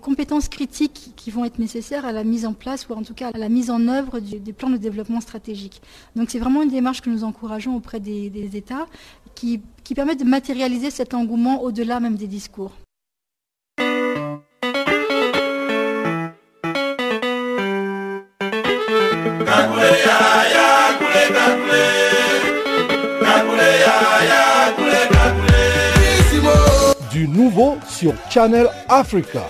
[0.00, 3.30] compétences critiques qui vont être nécessaires à la mise en place ou en tout cas
[3.34, 5.82] à la mise en œuvre des plans de développement stratégique.
[6.14, 8.86] Donc c'est vraiment une démarche que nous encourageons auprès des, États
[9.34, 12.72] qui, qui permet de matérialiser cet engouement au-delà même des discours.
[27.26, 29.46] Nouveau sur Channel Africa.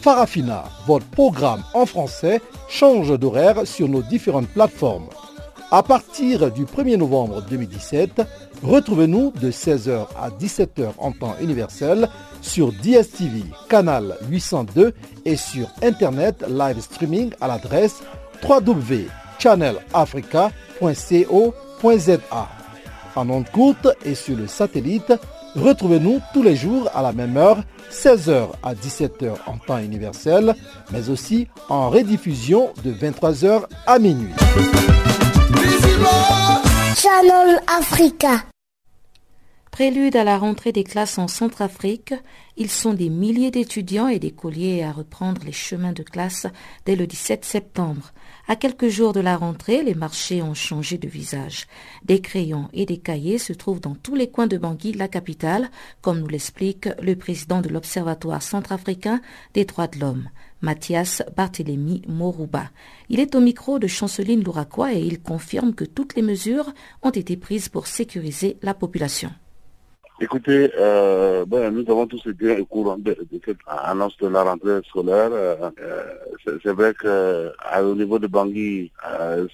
[0.00, 5.06] Farafina, votre programme en français, change d'horaire sur nos différentes plateformes.
[5.70, 8.20] À partir du 1er novembre 2017,
[8.62, 12.08] retrouvez-nous de 16h à 17h en temps universel
[12.42, 14.92] sur DSTV, canal 802
[15.24, 18.02] et sur Internet live streaming à l'adresse
[19.44, 21.54] www.channelafrica.co
[23.14, 25.12] en ondes courte et sur le satellite,
[25.54, 30.54] retrouvez-nous tous les jours à la même heure, 16h à 17h en temps universel,
[30.92, 34.32] mais aussi en rediffusion de 23h à minuit.
[36.96, 38.44] Channel Africa.
[39.72, 42.12] Prélude à la rentrée des classes en Centrafrique,
[42.58, 46.46] ils sont des milliers d'étudiants et d'écoliers à reprendre les chemins de classe
[46.84, 48.12] dès le 17 septembre.
[48.46, 51.66] À quelques jours de la rentrée, les marchés ont changé de visage.
[52.04, 55.70] Des crayons et des cahiers se trouvent dans tous les coins de Bangui, la capitale,
[56.02, 59.22] comme nous l'explique le président de l'Observatoire centrafricain
[59.54, 60.28] des droits de l'homme.
[60.60, 62.70] Mathias Barthélémy Morouba.
[63.08, 67.10] Il est au micro de Chanceline Louraquois et il confirme que toutes les mesures ont
[67.10, 69.32] été prises pour sécuriser la population.
[70.20, 75.30] Écoutez, euh, nous avons tous été au courant de, cette annonce de la rentrée scolaire.
[75.32, 78.92] Euh, euh, c'est vrai qu'au niveau de Bangui,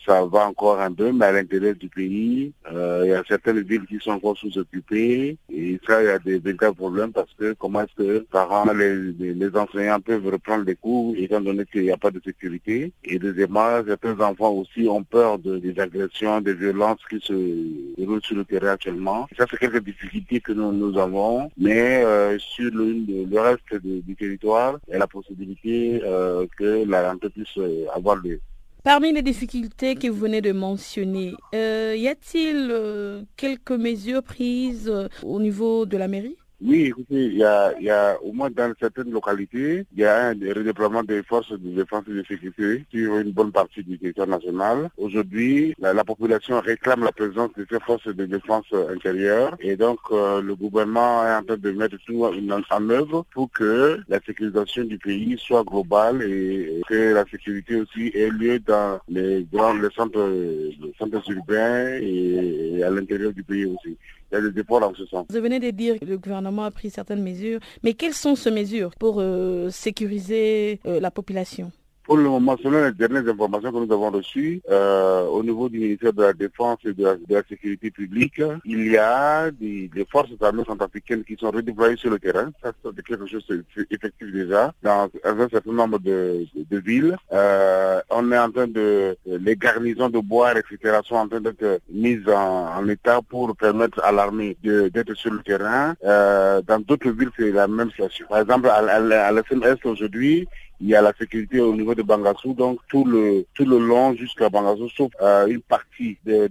[0.05, 3.87] ça va encore un peu, mais à l'intérieur du pays, il y a certaines villes
[3.87, 5.39] qui sont encore sous-occupées.
[5.51, 9.13] Et ça, il y a des véritables problèmes parce que comment est-ce que parents, les,
[9.13, 12.93] les, enseignants peuvent reprendre les cours étant donné qu'il n'y a pas de sécurité.
[13.05, 18.23] Et deuxièmement, certains enfants aussi ont peur de, des agressions, des violences qui se déroulent
[18.23, 19.29] sur le terrain actuellement.
[19.37, 24.93] Ça, c'est quelques difficultés que nous, avons, mais euh, sur le, reste du territoire, il
[24.93, 28.41] y a la possibilité euh, que la rentrée puisse euh, avoir lieu.
[28.83, 34.91] Parmi les difficultés que vous venez de mentionner, y a-t-il quelques mesures prises
[35.23, 36.37] au niveau de la mairie?
[36.61, 40.31] Oui, écoutez, il y a, y a au moins dans certaines localités, il y a
[40.31, 44.27] un redéploiement des forces de défense et de sécurité sur une bonne partie du territoire
[44.27, 44.91] national.
[44.97, 50.43] Aujourd'hui, la, population réclame la présence de ces forces de défense intérieure et donc euh,
[50.43, 54.99] le gouvernement est en train de mettre tout en, œuvre pour que la sécurisation du
[54.99, 60.95] pays soit globale et que la sécurité aussi ait lieu dans les grands centres, les
[60.99, 63.97] centres urbains et à l'intérieur du pays aussi
[64.31, 65.27] il y a des ce.
[65.31, 68.51] Vous venez de dire que le gouvernement a pris certaines mesures, mais quelles sont ces
[68.51, 71.73] mesures pour euh, sécuriser euh, la population?
[72.09, 75.79] Pour le moment, selon les dernières informations que nous avons reçues, euh, au niveau du
[75.79, 80.63] ministère de la Défense et de la, Sécurité publique, il y a des, forces armées
[80.67, 82.51] centrafricaines qui sont redéployées sur le terrain.
[82.63, 87.15] Ça, c'est quelque chose d'effectif déjà dans un certain nombre de, villes.
[87.31, 89.15] Euh, on est en train de...
[89.27, 91.01] Les garnisons de boire, etc.
[91.05, 95.95] sont en train d'être mises en, état pour permettre à l'armée d'être sur le terrain.
[96.07, 98.25] Euh, dans d'autres villes, c'est la même situation.
[98.31, 100.49] Par exemple, à, à, la est aujourd'hui,
[100.81, 104.15] il y a la sécurité au niveau de Bangassou, donc tout le tout le long
[104.15, 106.49] jusqu'à Bangassou, sauf euh, une partie de,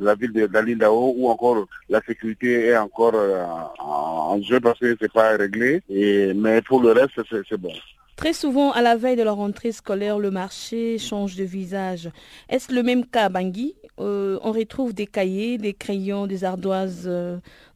[0.00, 3.44] la ville de d'Alindao où encore la sécurité est encore euh,
[3.78, 5.82] en jeu parce que c'est pas réglé.
[5.88, 7.72] Mais pour le reste, c'est bon.
[8.16, 12.10] Très souvent, à la veille de la rentrée scolaire, le marché change de visage.
[12.50, 13.76] Est-ce le même cas à Bangui?
[13.98, 17.10] Euh, On retrouve des cahiers, des crayons, des ardoises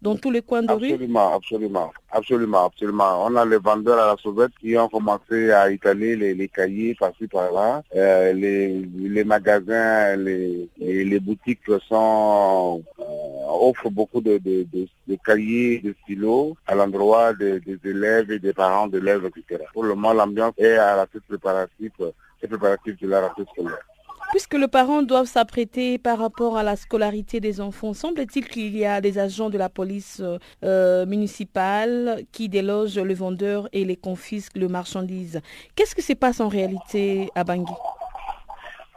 [0.04, 3.24] dans tous les coins de rue Absolument, absolument, absolument, absolument.
[3.24, 7.26] On a les vendeurs à la sauvette qui ont commencé à étaler les, cahiers par-ci
[7.26, 7.82] par-là.
[7.96, 12.82] Euh, les, magasins, les, les, boutiques sont
[13.48, 14.38] offrent beaucoup de,
[15.24, 19.64] cahiers, de stylos à l'endroit des, élèves et des parents d'élèves, etc.
[19.72, 21.92] Pour le moment, l'ambiance est à la tête préparative,
[22.46, 23.86] préparative de la rentrée scolaire.
[24.34, 28.84] Puisque les parents doivent s'apprêter par rapport à la scolarité des enfants, semble-t-il qu'il y
[28.84, 33.94] a des agents de la police euh, euh, municipale qui délogent les vendeurs et les
[33.94, 35.40] confisquent le marchandise.
[35.76, 37.74] Qu'est-ce qui se passe en réalité à Bangui?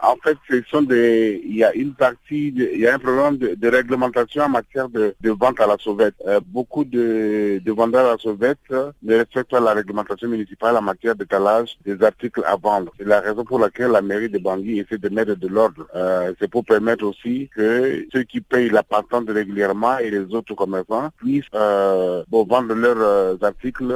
[0.00, 3.36] En fait, ce sont des, il y a une partie, il y a un problème
[3.36, 6.14] de, réglementation en matière de, vente à la sauvette.
[6.26, 11.16] Euh, beaucoup de, vendeurs à la sauvette ne respectent pas la réglementation municipale en matière
[11.16, 12.92] d'étalage des articles à vendre.
[12.96, 15.86] C'est la raison pour laquelle la mairie de Bangui essaie de mettre de l'ordre.
[15.94, 20.54] Euh, c'est pour permettre aussi que ceux qui payent la patente régulièrement et les autres
[20.54, 23.94] commerçants puissent euh, vendre leurs articles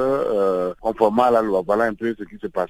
[0.81, 1.63] conformément à la loi.
[1.65, 2.69] Voilà un peu ce qui se passe.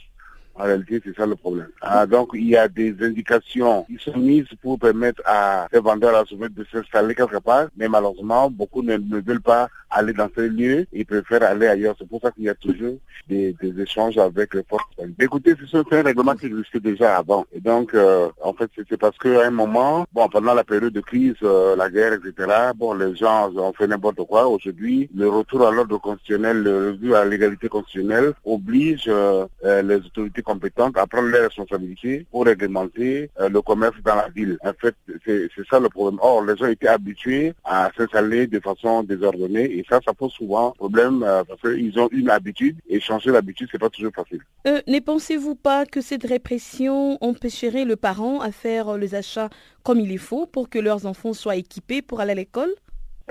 [0.56, 1.70] En réalité, c'est ça le problème.
[1.82, 6.16] Ah, donc, il y a des indications qui sont mises pour permettre à ces vendeurs
[6.16, 10.86] à de s'installer quelque part, mais malheureusement, beaucoup ne, veulent pas aller dans ces lieux,
[10.92, 11.96] ils préfèrent aller ailleurs.
[11.98, 12.98] C'est pour ça qu'il y a toujours
[13.28, 14.84] des, échanges avec les forces.
[15.20, 17.46] Écoutez, c'est un règlement qui existait déjà avant.
[17.52, 21.02] Et donc, euh, en fait, c'est parce qu'à un moment, bon, pendant la période de
[21.02, 24.48] crise, euh, la guerre, etc., bon, les gens ont fait n'importe quoi.
[24.48, 30.43] Aujourd'hui, le retour à l'ordre constitutionnel, le revue à l'égalité constitutionnelle oblige euh, les autorités
[30.44, 34.58] compétentes à prendre les responsabilités pour réglementer euh, le commerce dans la ville.
[34.64, 36.20] En fait, c'est ça le problème.
[36.22, 40.72] Or, les gens étaient habitués à s'installer de façon désordonnée et ça, ça pose souvent
[40.72, 44.42] problème euh, parce qu'ils ont une habitude et changer l'habitude, c'est pas toujours facile.
[44.68, 49.50] Euh, ne pensez-vous pas que cette répression empêcherait le parent à faire les achats
[49.84, 52.74] comme il faut pour que leurs enfants soient équipés pour aller à l'école?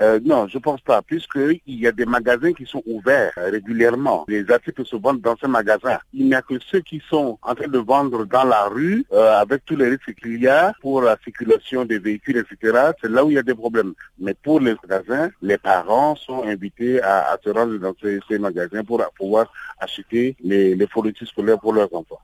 [0.01, 4.25] Euh, non, je pense pas, puisqu'il y a des magasins qui sont ouverts régulièrement.
[4.27, 5.99] Les articles se vendent dans ces magasins.
[6.13, 9.39] Il n'y a que ceux qui sont en train de vendre dans la rue, euh,
[9.39, 12.91] avec tous les risques qu'il y a pour la circulation des véhicules, etc.
[13.01, 13.93] C'est là où il y a des problèmes.
[14.19, 19.03] Mais pour les magasins, les parents sont invités à, se rendre dans ces, magasins pour
[19.17, 22.19] pouvoir acheter les, les fournitures scolaires pour leurs enfants.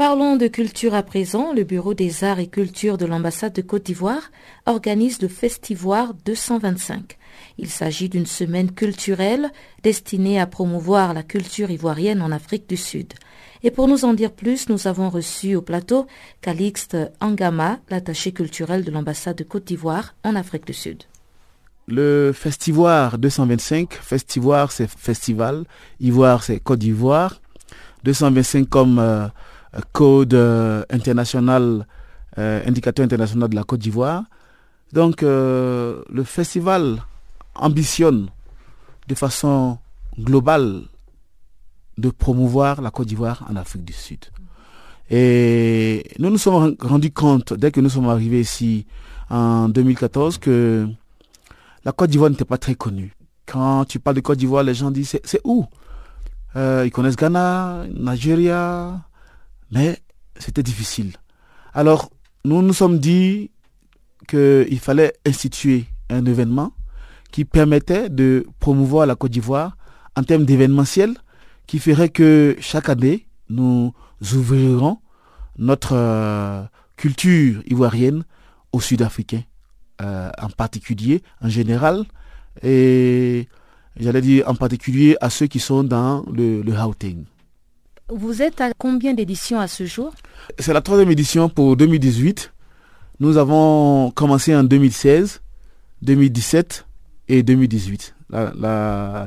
[0.00, 1.52] Parlons de culture à présent.
[1.52, 4.30] Le Bureau des arts et culture de l'ambassade de Côte d'Ivoire
[4.64, 7.18] organise le Festivoire 225.
[7.58, 13.12] Il s'agit d'une semaine culturelle destinée à promouvoir la culture ivoirienne en Afrique du Sud.
[13.62, 16.06] Et pour nous en dire plus, nous avons reçu au plateau
[16.40, 21.02] Calixte Angama, l'attaché culturel de l'ambassade de Côte d'Ivoire en Afrique du Sud.
[21.88, 25.64] Le Festivoire 225, Festivoire c'est festival,
[26.00, 27.42] Ivoire c'est Côte d'Ivoire,
[28.04, 29.26] 225 comme euh,
[29.92, 31.86] code euh, international,
[32.38, 34.24] euh, indicateur international de la Côte d'Ivoire.
[34.92, 37.02] Donc euh, le festival
[37.54, 38.28] ambitionne
[39.08, 39.78] de façon
[40.18, 40.82] globale
[41.98, 44.24] de promouvoir la Côte d'Ivoire en Afrique du Sud.
[45.10, 48.86] Et nous nous sommes rendus compte, dès que nous sommes arrivés ici
[49.28, 50.88] en 2014, que
[51.84, 53.12] la Côte d'Ivoire n'était pas très connue.
[53.46, 55.66] Quand tu parles de Côte d'Ivoire, les gens disent c'est où?
[56.56, 59.00] Ils connaissent Ghana, Nigeria,
[59.70, 59.98] mais
[60.38, 61.12] c'était difficile.
[61.72, 62.10] Alors,
[62.44, 63.50] nous nous sommes dit
[64.28, 66.72] qu'il fallait instituer un événement
[67.30, 69.76] qui permettait de promouvoir la Côte d'Ivoire
[70.16, 71.14] en termes d'événementiel,
[71.66, 73.92] qui ferait que chaque année, nous
[74.34, 74.98] ouvrirons
[75.58, 76.64] notre euh,
[76.96, 78.24] culture ivoirienne
[78.72, 79.42] aux Sud-Africains,
[80.02, 82.04] euh, en particulier, en général,
[82.62, 83.48] et
[83.96, 86.72] j'allais dire en particulier à ceux qui sont dans le, le
[88.12, 90.12] vous êtes à combien d'éditions à ce jour
[90.58, 92.52] C'est la troisième édition pour 2018.
[93.20, 95.40] Nous avons commencé en 2016,
[96.02, 96.86] 2017
[97.28, 98.14] et 2018.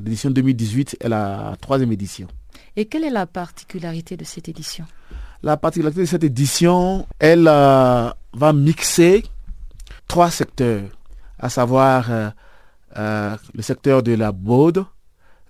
[0.01, 2.27] L'édition 2018 est la troisième édition.
[2.75, 4.85] Et quelle est la particularité de cette édition?
[5.43, 9.23] La particularité de cette édition, elle euh, va mixer
[10.07, 10.85] trois secteurs,
[11.37, 12.29] à savoir euh,
[12.97, 14.85] euh, le secteur de la mode,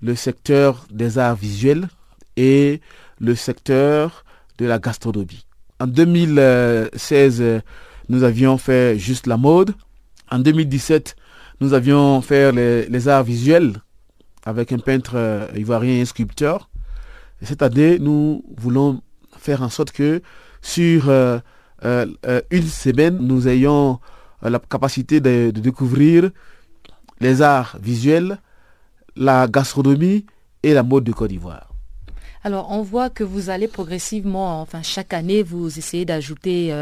[0.02, 1.88] le secteur des arts visuels
[2.36, 2.82] et
[3.24, 4.26] le secteur
[4.58, 5.46] de la gastronomie.
[5.80, 7.62] En 2016,
[8.10, 9.74] nous avions fait juste la mode.
[10.30, 11.16] En 2017,
[11.62, 13.78] nous avions fait les, arts visuels
[14.46, 16.70] avec un peintre ivoirien et un sculpteur.
[17.42, 19.02] Et cette année, nous voulons
[19.38, 20.22] faire en sorte que
[20.62, 21.40] sur euh,
[21.86, 24.00] euh, euh, une semaine, nous ayons
[24.42, 26.30] la capacité de, découvrir
[27.20, 28.38] les arts visuels,
[29.16, 30.26] la gastronomie
[30.64, 31.73] et la mode de Côte d'Ivoire.
[32.46, 36.74] Alors, on voit que vous allez progressivement, enfin chaque année, vous essayez d'ajouter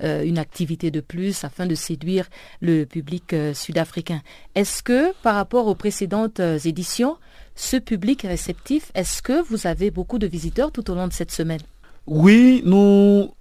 [0.00, 2.28] une activité de plus afin de séduire
[2.60, 4.20] le public sud-africain.
[4.54, 7.16] Est-ce que par rapport aux précédentes éditions,
[7.54, 11.32] ce public réceptif, est-ce que vous avez beaucoup de visiteurs tout au long de cette
[11.32, 11.62] semaine?
[12.06, 13.32] Oui, nous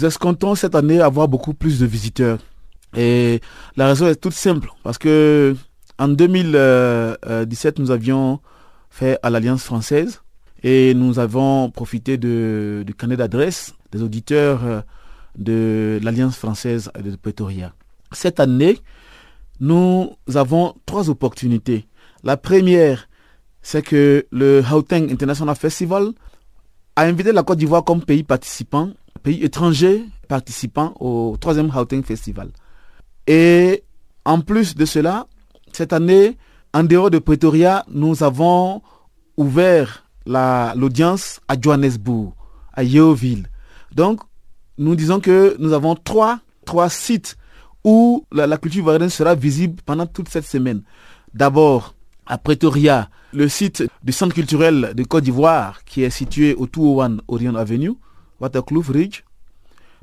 [0.00, 2.40] escomptons cette année avoir beaucoup plus de visiteurs.
[2.94, 3.40] Et
[3.76, 5.56] la raison est toute simple, parce que
[5.98, 8.40] en 2017, nous avions
[8.90, 10.20] fait à l'Alliance française
[10.68, 14.80] et nous avons profité de, du carnet d'adresse des auditeurs euh,
[15.38, 17.72] de l'Alliance française de Pretoria.
[18.10, 18.76] Cette année,
[19.60, 21.86] nous avons trois opportunités.
[22.24, 23.08] La première,
[23.62, 26.10] c'est que le Gauteng International Festival
[26.96, 28.90] a invité la Côte d'Ivoire comme pays participant,
[29.22, 32.48] pays étranger participant au troisième Gauteng Festival.
[33.28, 33.84] Et
[34.24, 35.28] en plus de cela,
[35.72, 36.36] cette année,
[36.74, 38.82] en dehors de Pretoria, nous avons
[39.36, 42.32] ouvert l'audience à Johannesburg,
[42.72, 43.48] à Yeoville.
[43.94, 44.20] Donc,
[44.78, 47.36] nous disons que nous avons trois, trois sites
[47.84, 50.82] où la, la culture ivoirienne sera visible pendant toute cette semaine.
[51.32, 51.94] D'abord,
[52.26, 57.18] à Pretoria, le site du centre culturel de Côte d'Ivoire qui est situé au 201
[57.28, 57.92] Orion Avenue,
[58.40, 59.22] Waterkloof Ridge.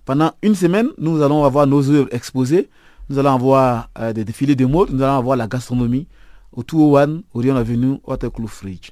[0.06, 2.70] Pendant une semaine, nous allons avoir nos œuvres exposées.
[3.10, 6.08] Nous allons avoir euh, des défilés de mode, nous allons avoir la gastronomie
[6.52, 8.92] au 201 Orion Avenue, Waterkloof Ridge.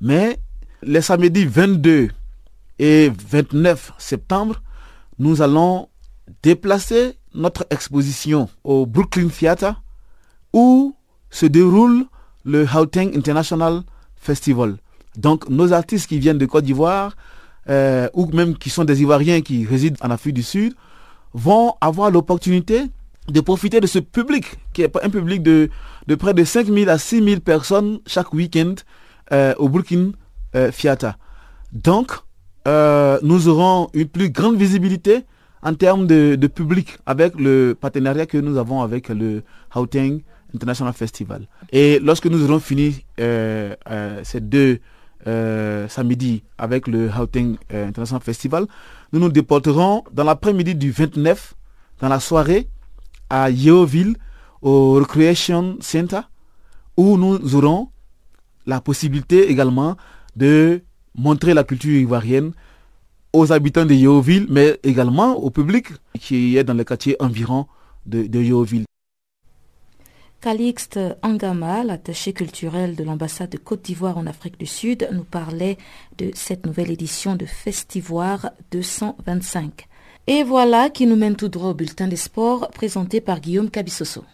[0.00, 0.38] Mais
[0.82, 2.08] les samedis 22
[2.78, 4.62] et 29 septembre,
[5.18, 5.88] nous allons
[6.42, 9.82] déplacer notre exposition au Brooklyn Theatre
[10.52, 10.96] où
[11.30, 12.06] se déroule
[12.44, 13.82] le Gauteng International
[14.16, 14.76] Festival.
[15.16, 17.16] Donc nos artistes qui viennent de Côte d'Ivoire,
[17.68, 20.74] euh, ou même qui sont des Ivoiriens qui résident en Afrique du Sud,
[21.34, 22.86] vont avoir l'opportunité
[23.28, 25.68] de profiter de ce public, qui est un public de,
[26.18, 28.74] près de 5000 à 6000 personnes chaque week-end
[29.32, 30.12] euh, au euh,
[30.72, 31.16] Fiata.
[31.72, 32.12] Donc,
[32.66, 35.24] nous aurons une plus grande visibilité
[35.62, 39.42] en termes de, public avec le partenariat que nous avons avec le
[39.74, 40.20] Gauteng
[40.54, 41.46] International Festival.
[41.70, 44.80] Et lorsque nous aurons fini euh, euh, ces deux
[45.26, 48.66] euh, samedis avec le Gauteng International Festival,
[49.12, 51.54] nous nous déporterons dans l'après-midi du 29,
[52.00, 52.68] dans la soirée,
[53.28, 54.16] à Yeoville,
[54.62, 56.20] au Recreation Center,
[56.96, 57.90] où nous aurons
[58.66, 59.96] la possibilité également
[60.36, 60.82] de
[61.14, 62.52] montrer la culture ivoirienne
[63.32, 65.86] aux habitants de Yeoville, mais également au public
[66.18, 67.66] qui est dans le quartier environ
[68.06, 68.84] de, de.
[70.40, 75.76] Calixte Angama, l'attaché culturel de l'ambassade de Côte d'Ivoire en Afrique du Sud, nous parlait
[76.16, 79.86] de cette nouvelle édition de Festivoire 225.
[80.26, 84.24] Et voilà qui nous mène tout droit au bulletin des sports présenté par Guillaume Cabissoso.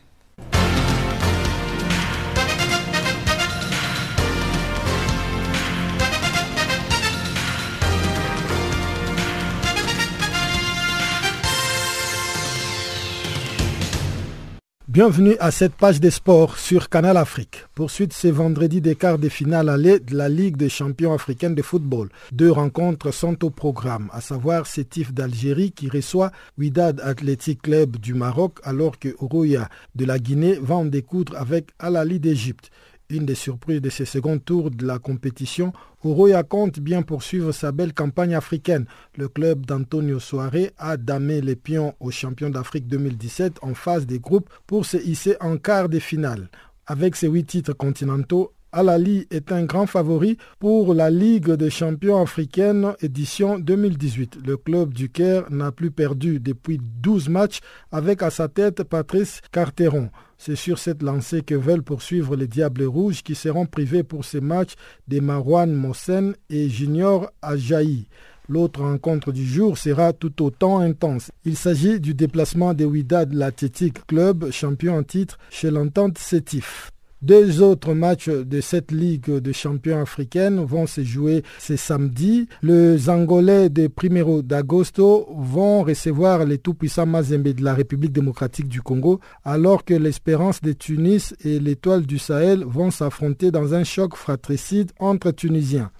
[14.96, 17.66] Bienvenue à cette page des sports sur Canal Afrique.
[17.74, 21.60] Poursuite ce vendredi des quarts de finale aller de la Ligue des champions africains de
[21.60, 22.08] football.
[22.32, 28.14] Deux rencontres sont au programme, à savoir Sétif d'Algérie qui reçoit Ouidad Athletic Club du
[28.14, 32.70] Maroc alors que Oroya de la Guinée va en découdre avec Al-Ali d'Égypte.
[33.08, 37.70] Une des surprises de ce second tour de la compétition, Oroya compte bien poursuivre sa
[37.70, 38.86] belle campagne africaine.
[39.16, 44.18] Le club d'Antonio Soare a damé les pions aux champions d'Afrique 2017 en phase des
[44.18, 46.48] groupes pour se hisser en quart de finale.
[46.88, 52.20] Avec ses huit titres continentaux, Al-Ali est un grand favori pour la Ligue des champions
[52.20, 54.38] africaine édition 2018.
[54.46, 57.60] Le club du Caire n'a plus perdu depuis 12 matchs
[57.92, 60.10] avec à sa tête Patrice Carteron.
[60.38, 64.40] C'est sur cette lancée que veulent poursuivre les Diables Rouges qui seront privés pour ces
[64.40, 64.74] matchs
[65.08, 68.08] de Marwan Mossen et Junior Ajayi.
[68.48, 71.32] L'autre rencontre du jour sera tout autant intense.
[71.44, 76.92] Il s'agit du déplacement des Ouidad l'Athletic Club, champion en titre chez l'entente Sétif.
[77.26, 82.46] Deux autres matchs de cette Ligue de champions africaine vont se jouer ce samedi.
[82.62, 88.80] Les Angolais de Primero d'Agosto vont recevoir les tout-puissants Mazembe de la République démocratique du
[88.80, 94.14] Congo, alors que l'Espérance de Tunis et l'Étoile du Sahel vont s'affronter dans un choc
[94.14, 95.90] fratricide entre Tunisiens.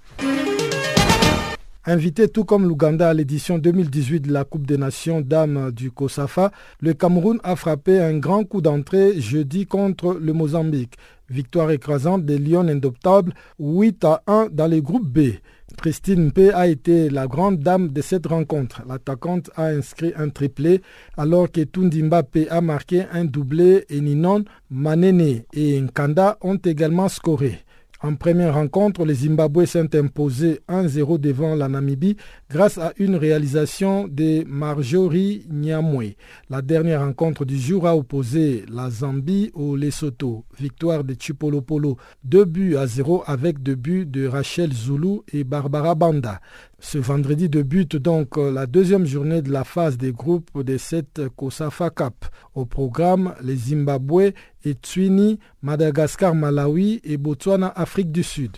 [1.89, 6.51] Invité tout comme l'Ouganda à l'édition 2018 de la Coupe des Nations Dames du COSAFA,
[6.81, 10.97] le Cameroun a frappé un grand coup d'entrée jeudi contre le Mozambique.
[11.31, 15.37] Victoire écrasante des Lions indoptables 8 à 1 dans le groupe B.
[15.81, 18.83] Christine P a été la grande dame de cette rencontre.
[18.89, 20.83] L'attaquante a inscrit un triplé
[21.17, 27.09] alors que Tundimba P a marqué un doublé et Ninon, Manene et Nkanda ont également
[27.09, 27.61] scoré.
[28.03, 32.17] En première rencontre, les Zimbabwe sont imposés 1-0 devant la Namibie
[32.51, 36.15] grâce à une réalisation de Marjorie Nyamwe.
[36.51, 40.45] La dernière rencontre du jour a opposé la Zambie au Lesotho.
[40.61, 45.95] Victoire de Chipolopolo 2 buts à 0 avec deux buts de Rachel Zulu et Barbara
[45.95, 46.41] Banda.
[46.79, 51.89] Ce vendredi débute donc la deuxième journée de la phase des groupes de cette COSAFA
[51.89, 52.27] Cup.
[52.55, 54.33] Au programme, les Zimbabwe,
[54.65, 58.57] Tswini, Madagascar, Malawi et Botswana, Afrique du Sud.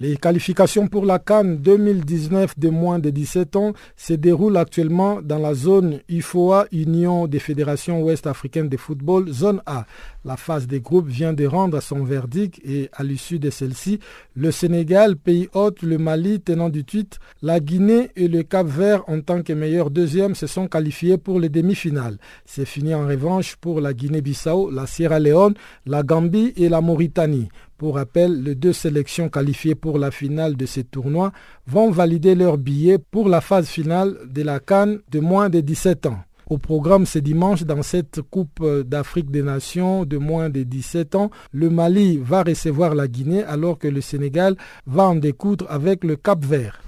[0.00, 5.38] Les qualifications pour la Cannes 2019 de moins de 17 ans se déroulent actuellement dans
[5.40, 9.86] la zone UFOA, Union des fédérations ouest-africaines de football, zone A.
[10.24, 13.98] La phase des groupes vient de rendre son verdict et à l'issue de celle-ci,
[14.36, 19.02] le Sénégal, pays hôte, le Mali tenant du titre, la Guinée et le Cap Vert
[19.08, 22.18] en tant que meilleurs deuxièmes se sont qualifiés pour les demi-finales.
[22.44, 25.54] C'est fini en revanche pour la Guinée-Bissau, la Sierra Leone,
[25.86, 27.48] la Gambie et la Mauritanie.
[27.78, 31.30] Pour rappel, les deux sélections qualifiées pour la finale de ces tournois
[31.68, 36.06] vont valider leur billet pour la phase finale de la Cannes de moins de 17
[36.06, 36.18] ans.
[36.50, 41.30] Au programme ce dimanche, dans cette Coupe d'Afrique des Nations de moins de 17 ans,
[41.52, 46.16] le Mali va recevoir la Guinée alors que le Sénégal va en découdre avec le
[46.16, 46.80] Cap Vert.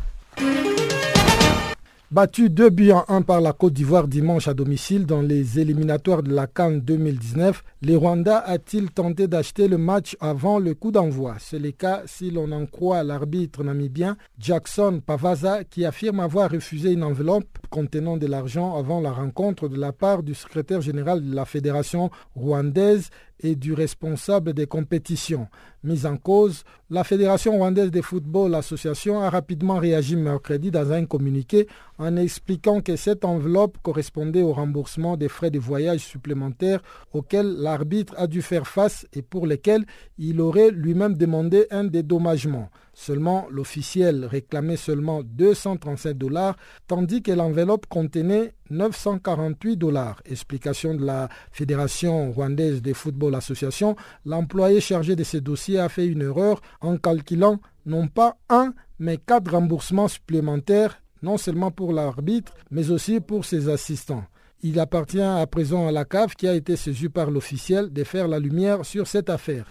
[2.12, 6.24] Battu 2 buts en 1 par la Côte d'Ivoire dimanche à domicile dans les éliminatoires
[6.24, 11.36] de la Cannes 2019, les Rwandais a-t-il tenté d'acheter le match avant le coup d'envoi?
[11.38, 16.90] C'est le cas si l'on en croit l'arbitre namibien Jackson Pavaza qui affirme avoir refusé
[16.90, 21.34] une enveloppe contenant de l'argent avant la rencontre de la part du secrétaire général de
[21.34, 23.10] la Fédération rwandaise
[23.42, 25.48] et du responsable des compétitions.
[25.82, 31.06] Mise en cause, la Fédération rwandaise de football association a rapidement réagi mercredi dans un
[31.06, 31.66] communiqué
[31.98, 38.14] en expliquant que cette enveloppe correspondait au remboursement des frais de voyage supplémentaires auxquels l'arbitre
[38.18, 39.86] a dû faire face et pour lesquels
[40.18, 42.68] il aurait lui-même demandé un dédommagement.
[43.02, 50.20] Seulement, l'officiel réclamait seulement 237 dollars, tandis que l'enveloppe contenait 948 dollars.
[50.26, 53.96] Explication de la Fédération rwandaise de football association,
[54.26, 59.16] l'employé chargé de ce dossier a fait une erreur en calculant non pas un, mais
[59.16, 64.24] quatre remboursements supplémentaires, non seulement pour l'arbitre, mais aussi pour ses assistants.
[64.62, 68.28] Il appartient à présent à la CAF, qui a été saisie par l'officiel, de faire
[68.28, 69.64] la lumière sur cette affaire.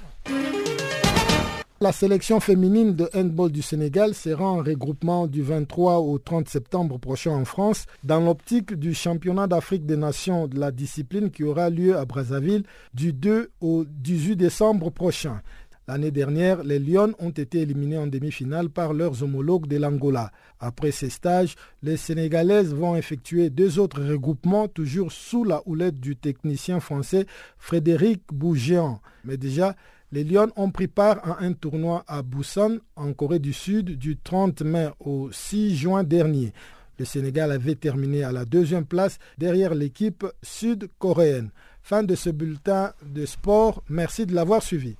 [1.82, 6.98] La sélection féminine de handball du Sénégal sera en regroupement du 23 au 30 septembre
[6.98, 11.70] prochain en France dans l'optique du championnat d'Afrique des Nations de la discipline qui aura
[11.70, 12.64] lieu à Brazzaville
[12.94, 15.42] du 2 au 18 décembre prochain.
[15.88, 20.32] L'année dernière, les Lions ont été éliminés en demi-finale par leurs homologues de l'Angola.
[20.60, 26.18] Après ces stages, les Sénégalaises vont effectuer deux autres regroupements, toujours sous la houlette du
[26.18, 27.26] technicien français
[27.58, 29.00] Frédéric Bougeant.
[29.24, 29.76] Mais déjà,
[30.12, 34.18] les Lions ont pris part à un tournoi à Busan, en Corée du Sud, du
[34.18, 36.52] 30 mai au 6 juin dernier.
[36.98, 41.52] Le Sénégal avait terminé à la deuxième place derrière l'équipe sud-coréenne.
[41.82, 43.84] Fin de ce bulletin de sport.
[43.88, 44.98] Merci de l'avoir suivi.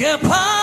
[0.00, 0.59] Get Goodbye.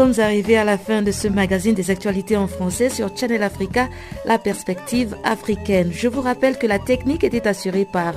[0.00, 3.90] Sommes arrivés à la fin de ce magazine des actualités en français sur Channel Africa,
[4.24, 5.90] la perspective africaine.
[5.92, 8.14] Je vous rappelle que la technique était assurée par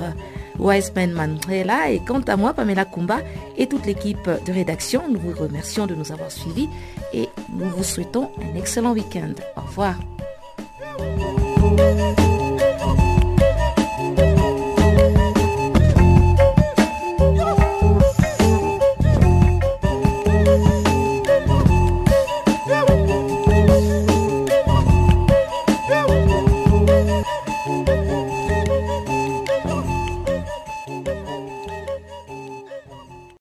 [0.58, 3.18] Wiseman Mandela et quant à moi, Pamela Kumba
[3.58, 6.70] et toute l'équipe de rédaction, nous vous remercions de nous avoir suivis
[7.12, 9.34] et nous vous souhaitons un excellent week-end.
[9.54, 9.96] Au revoir.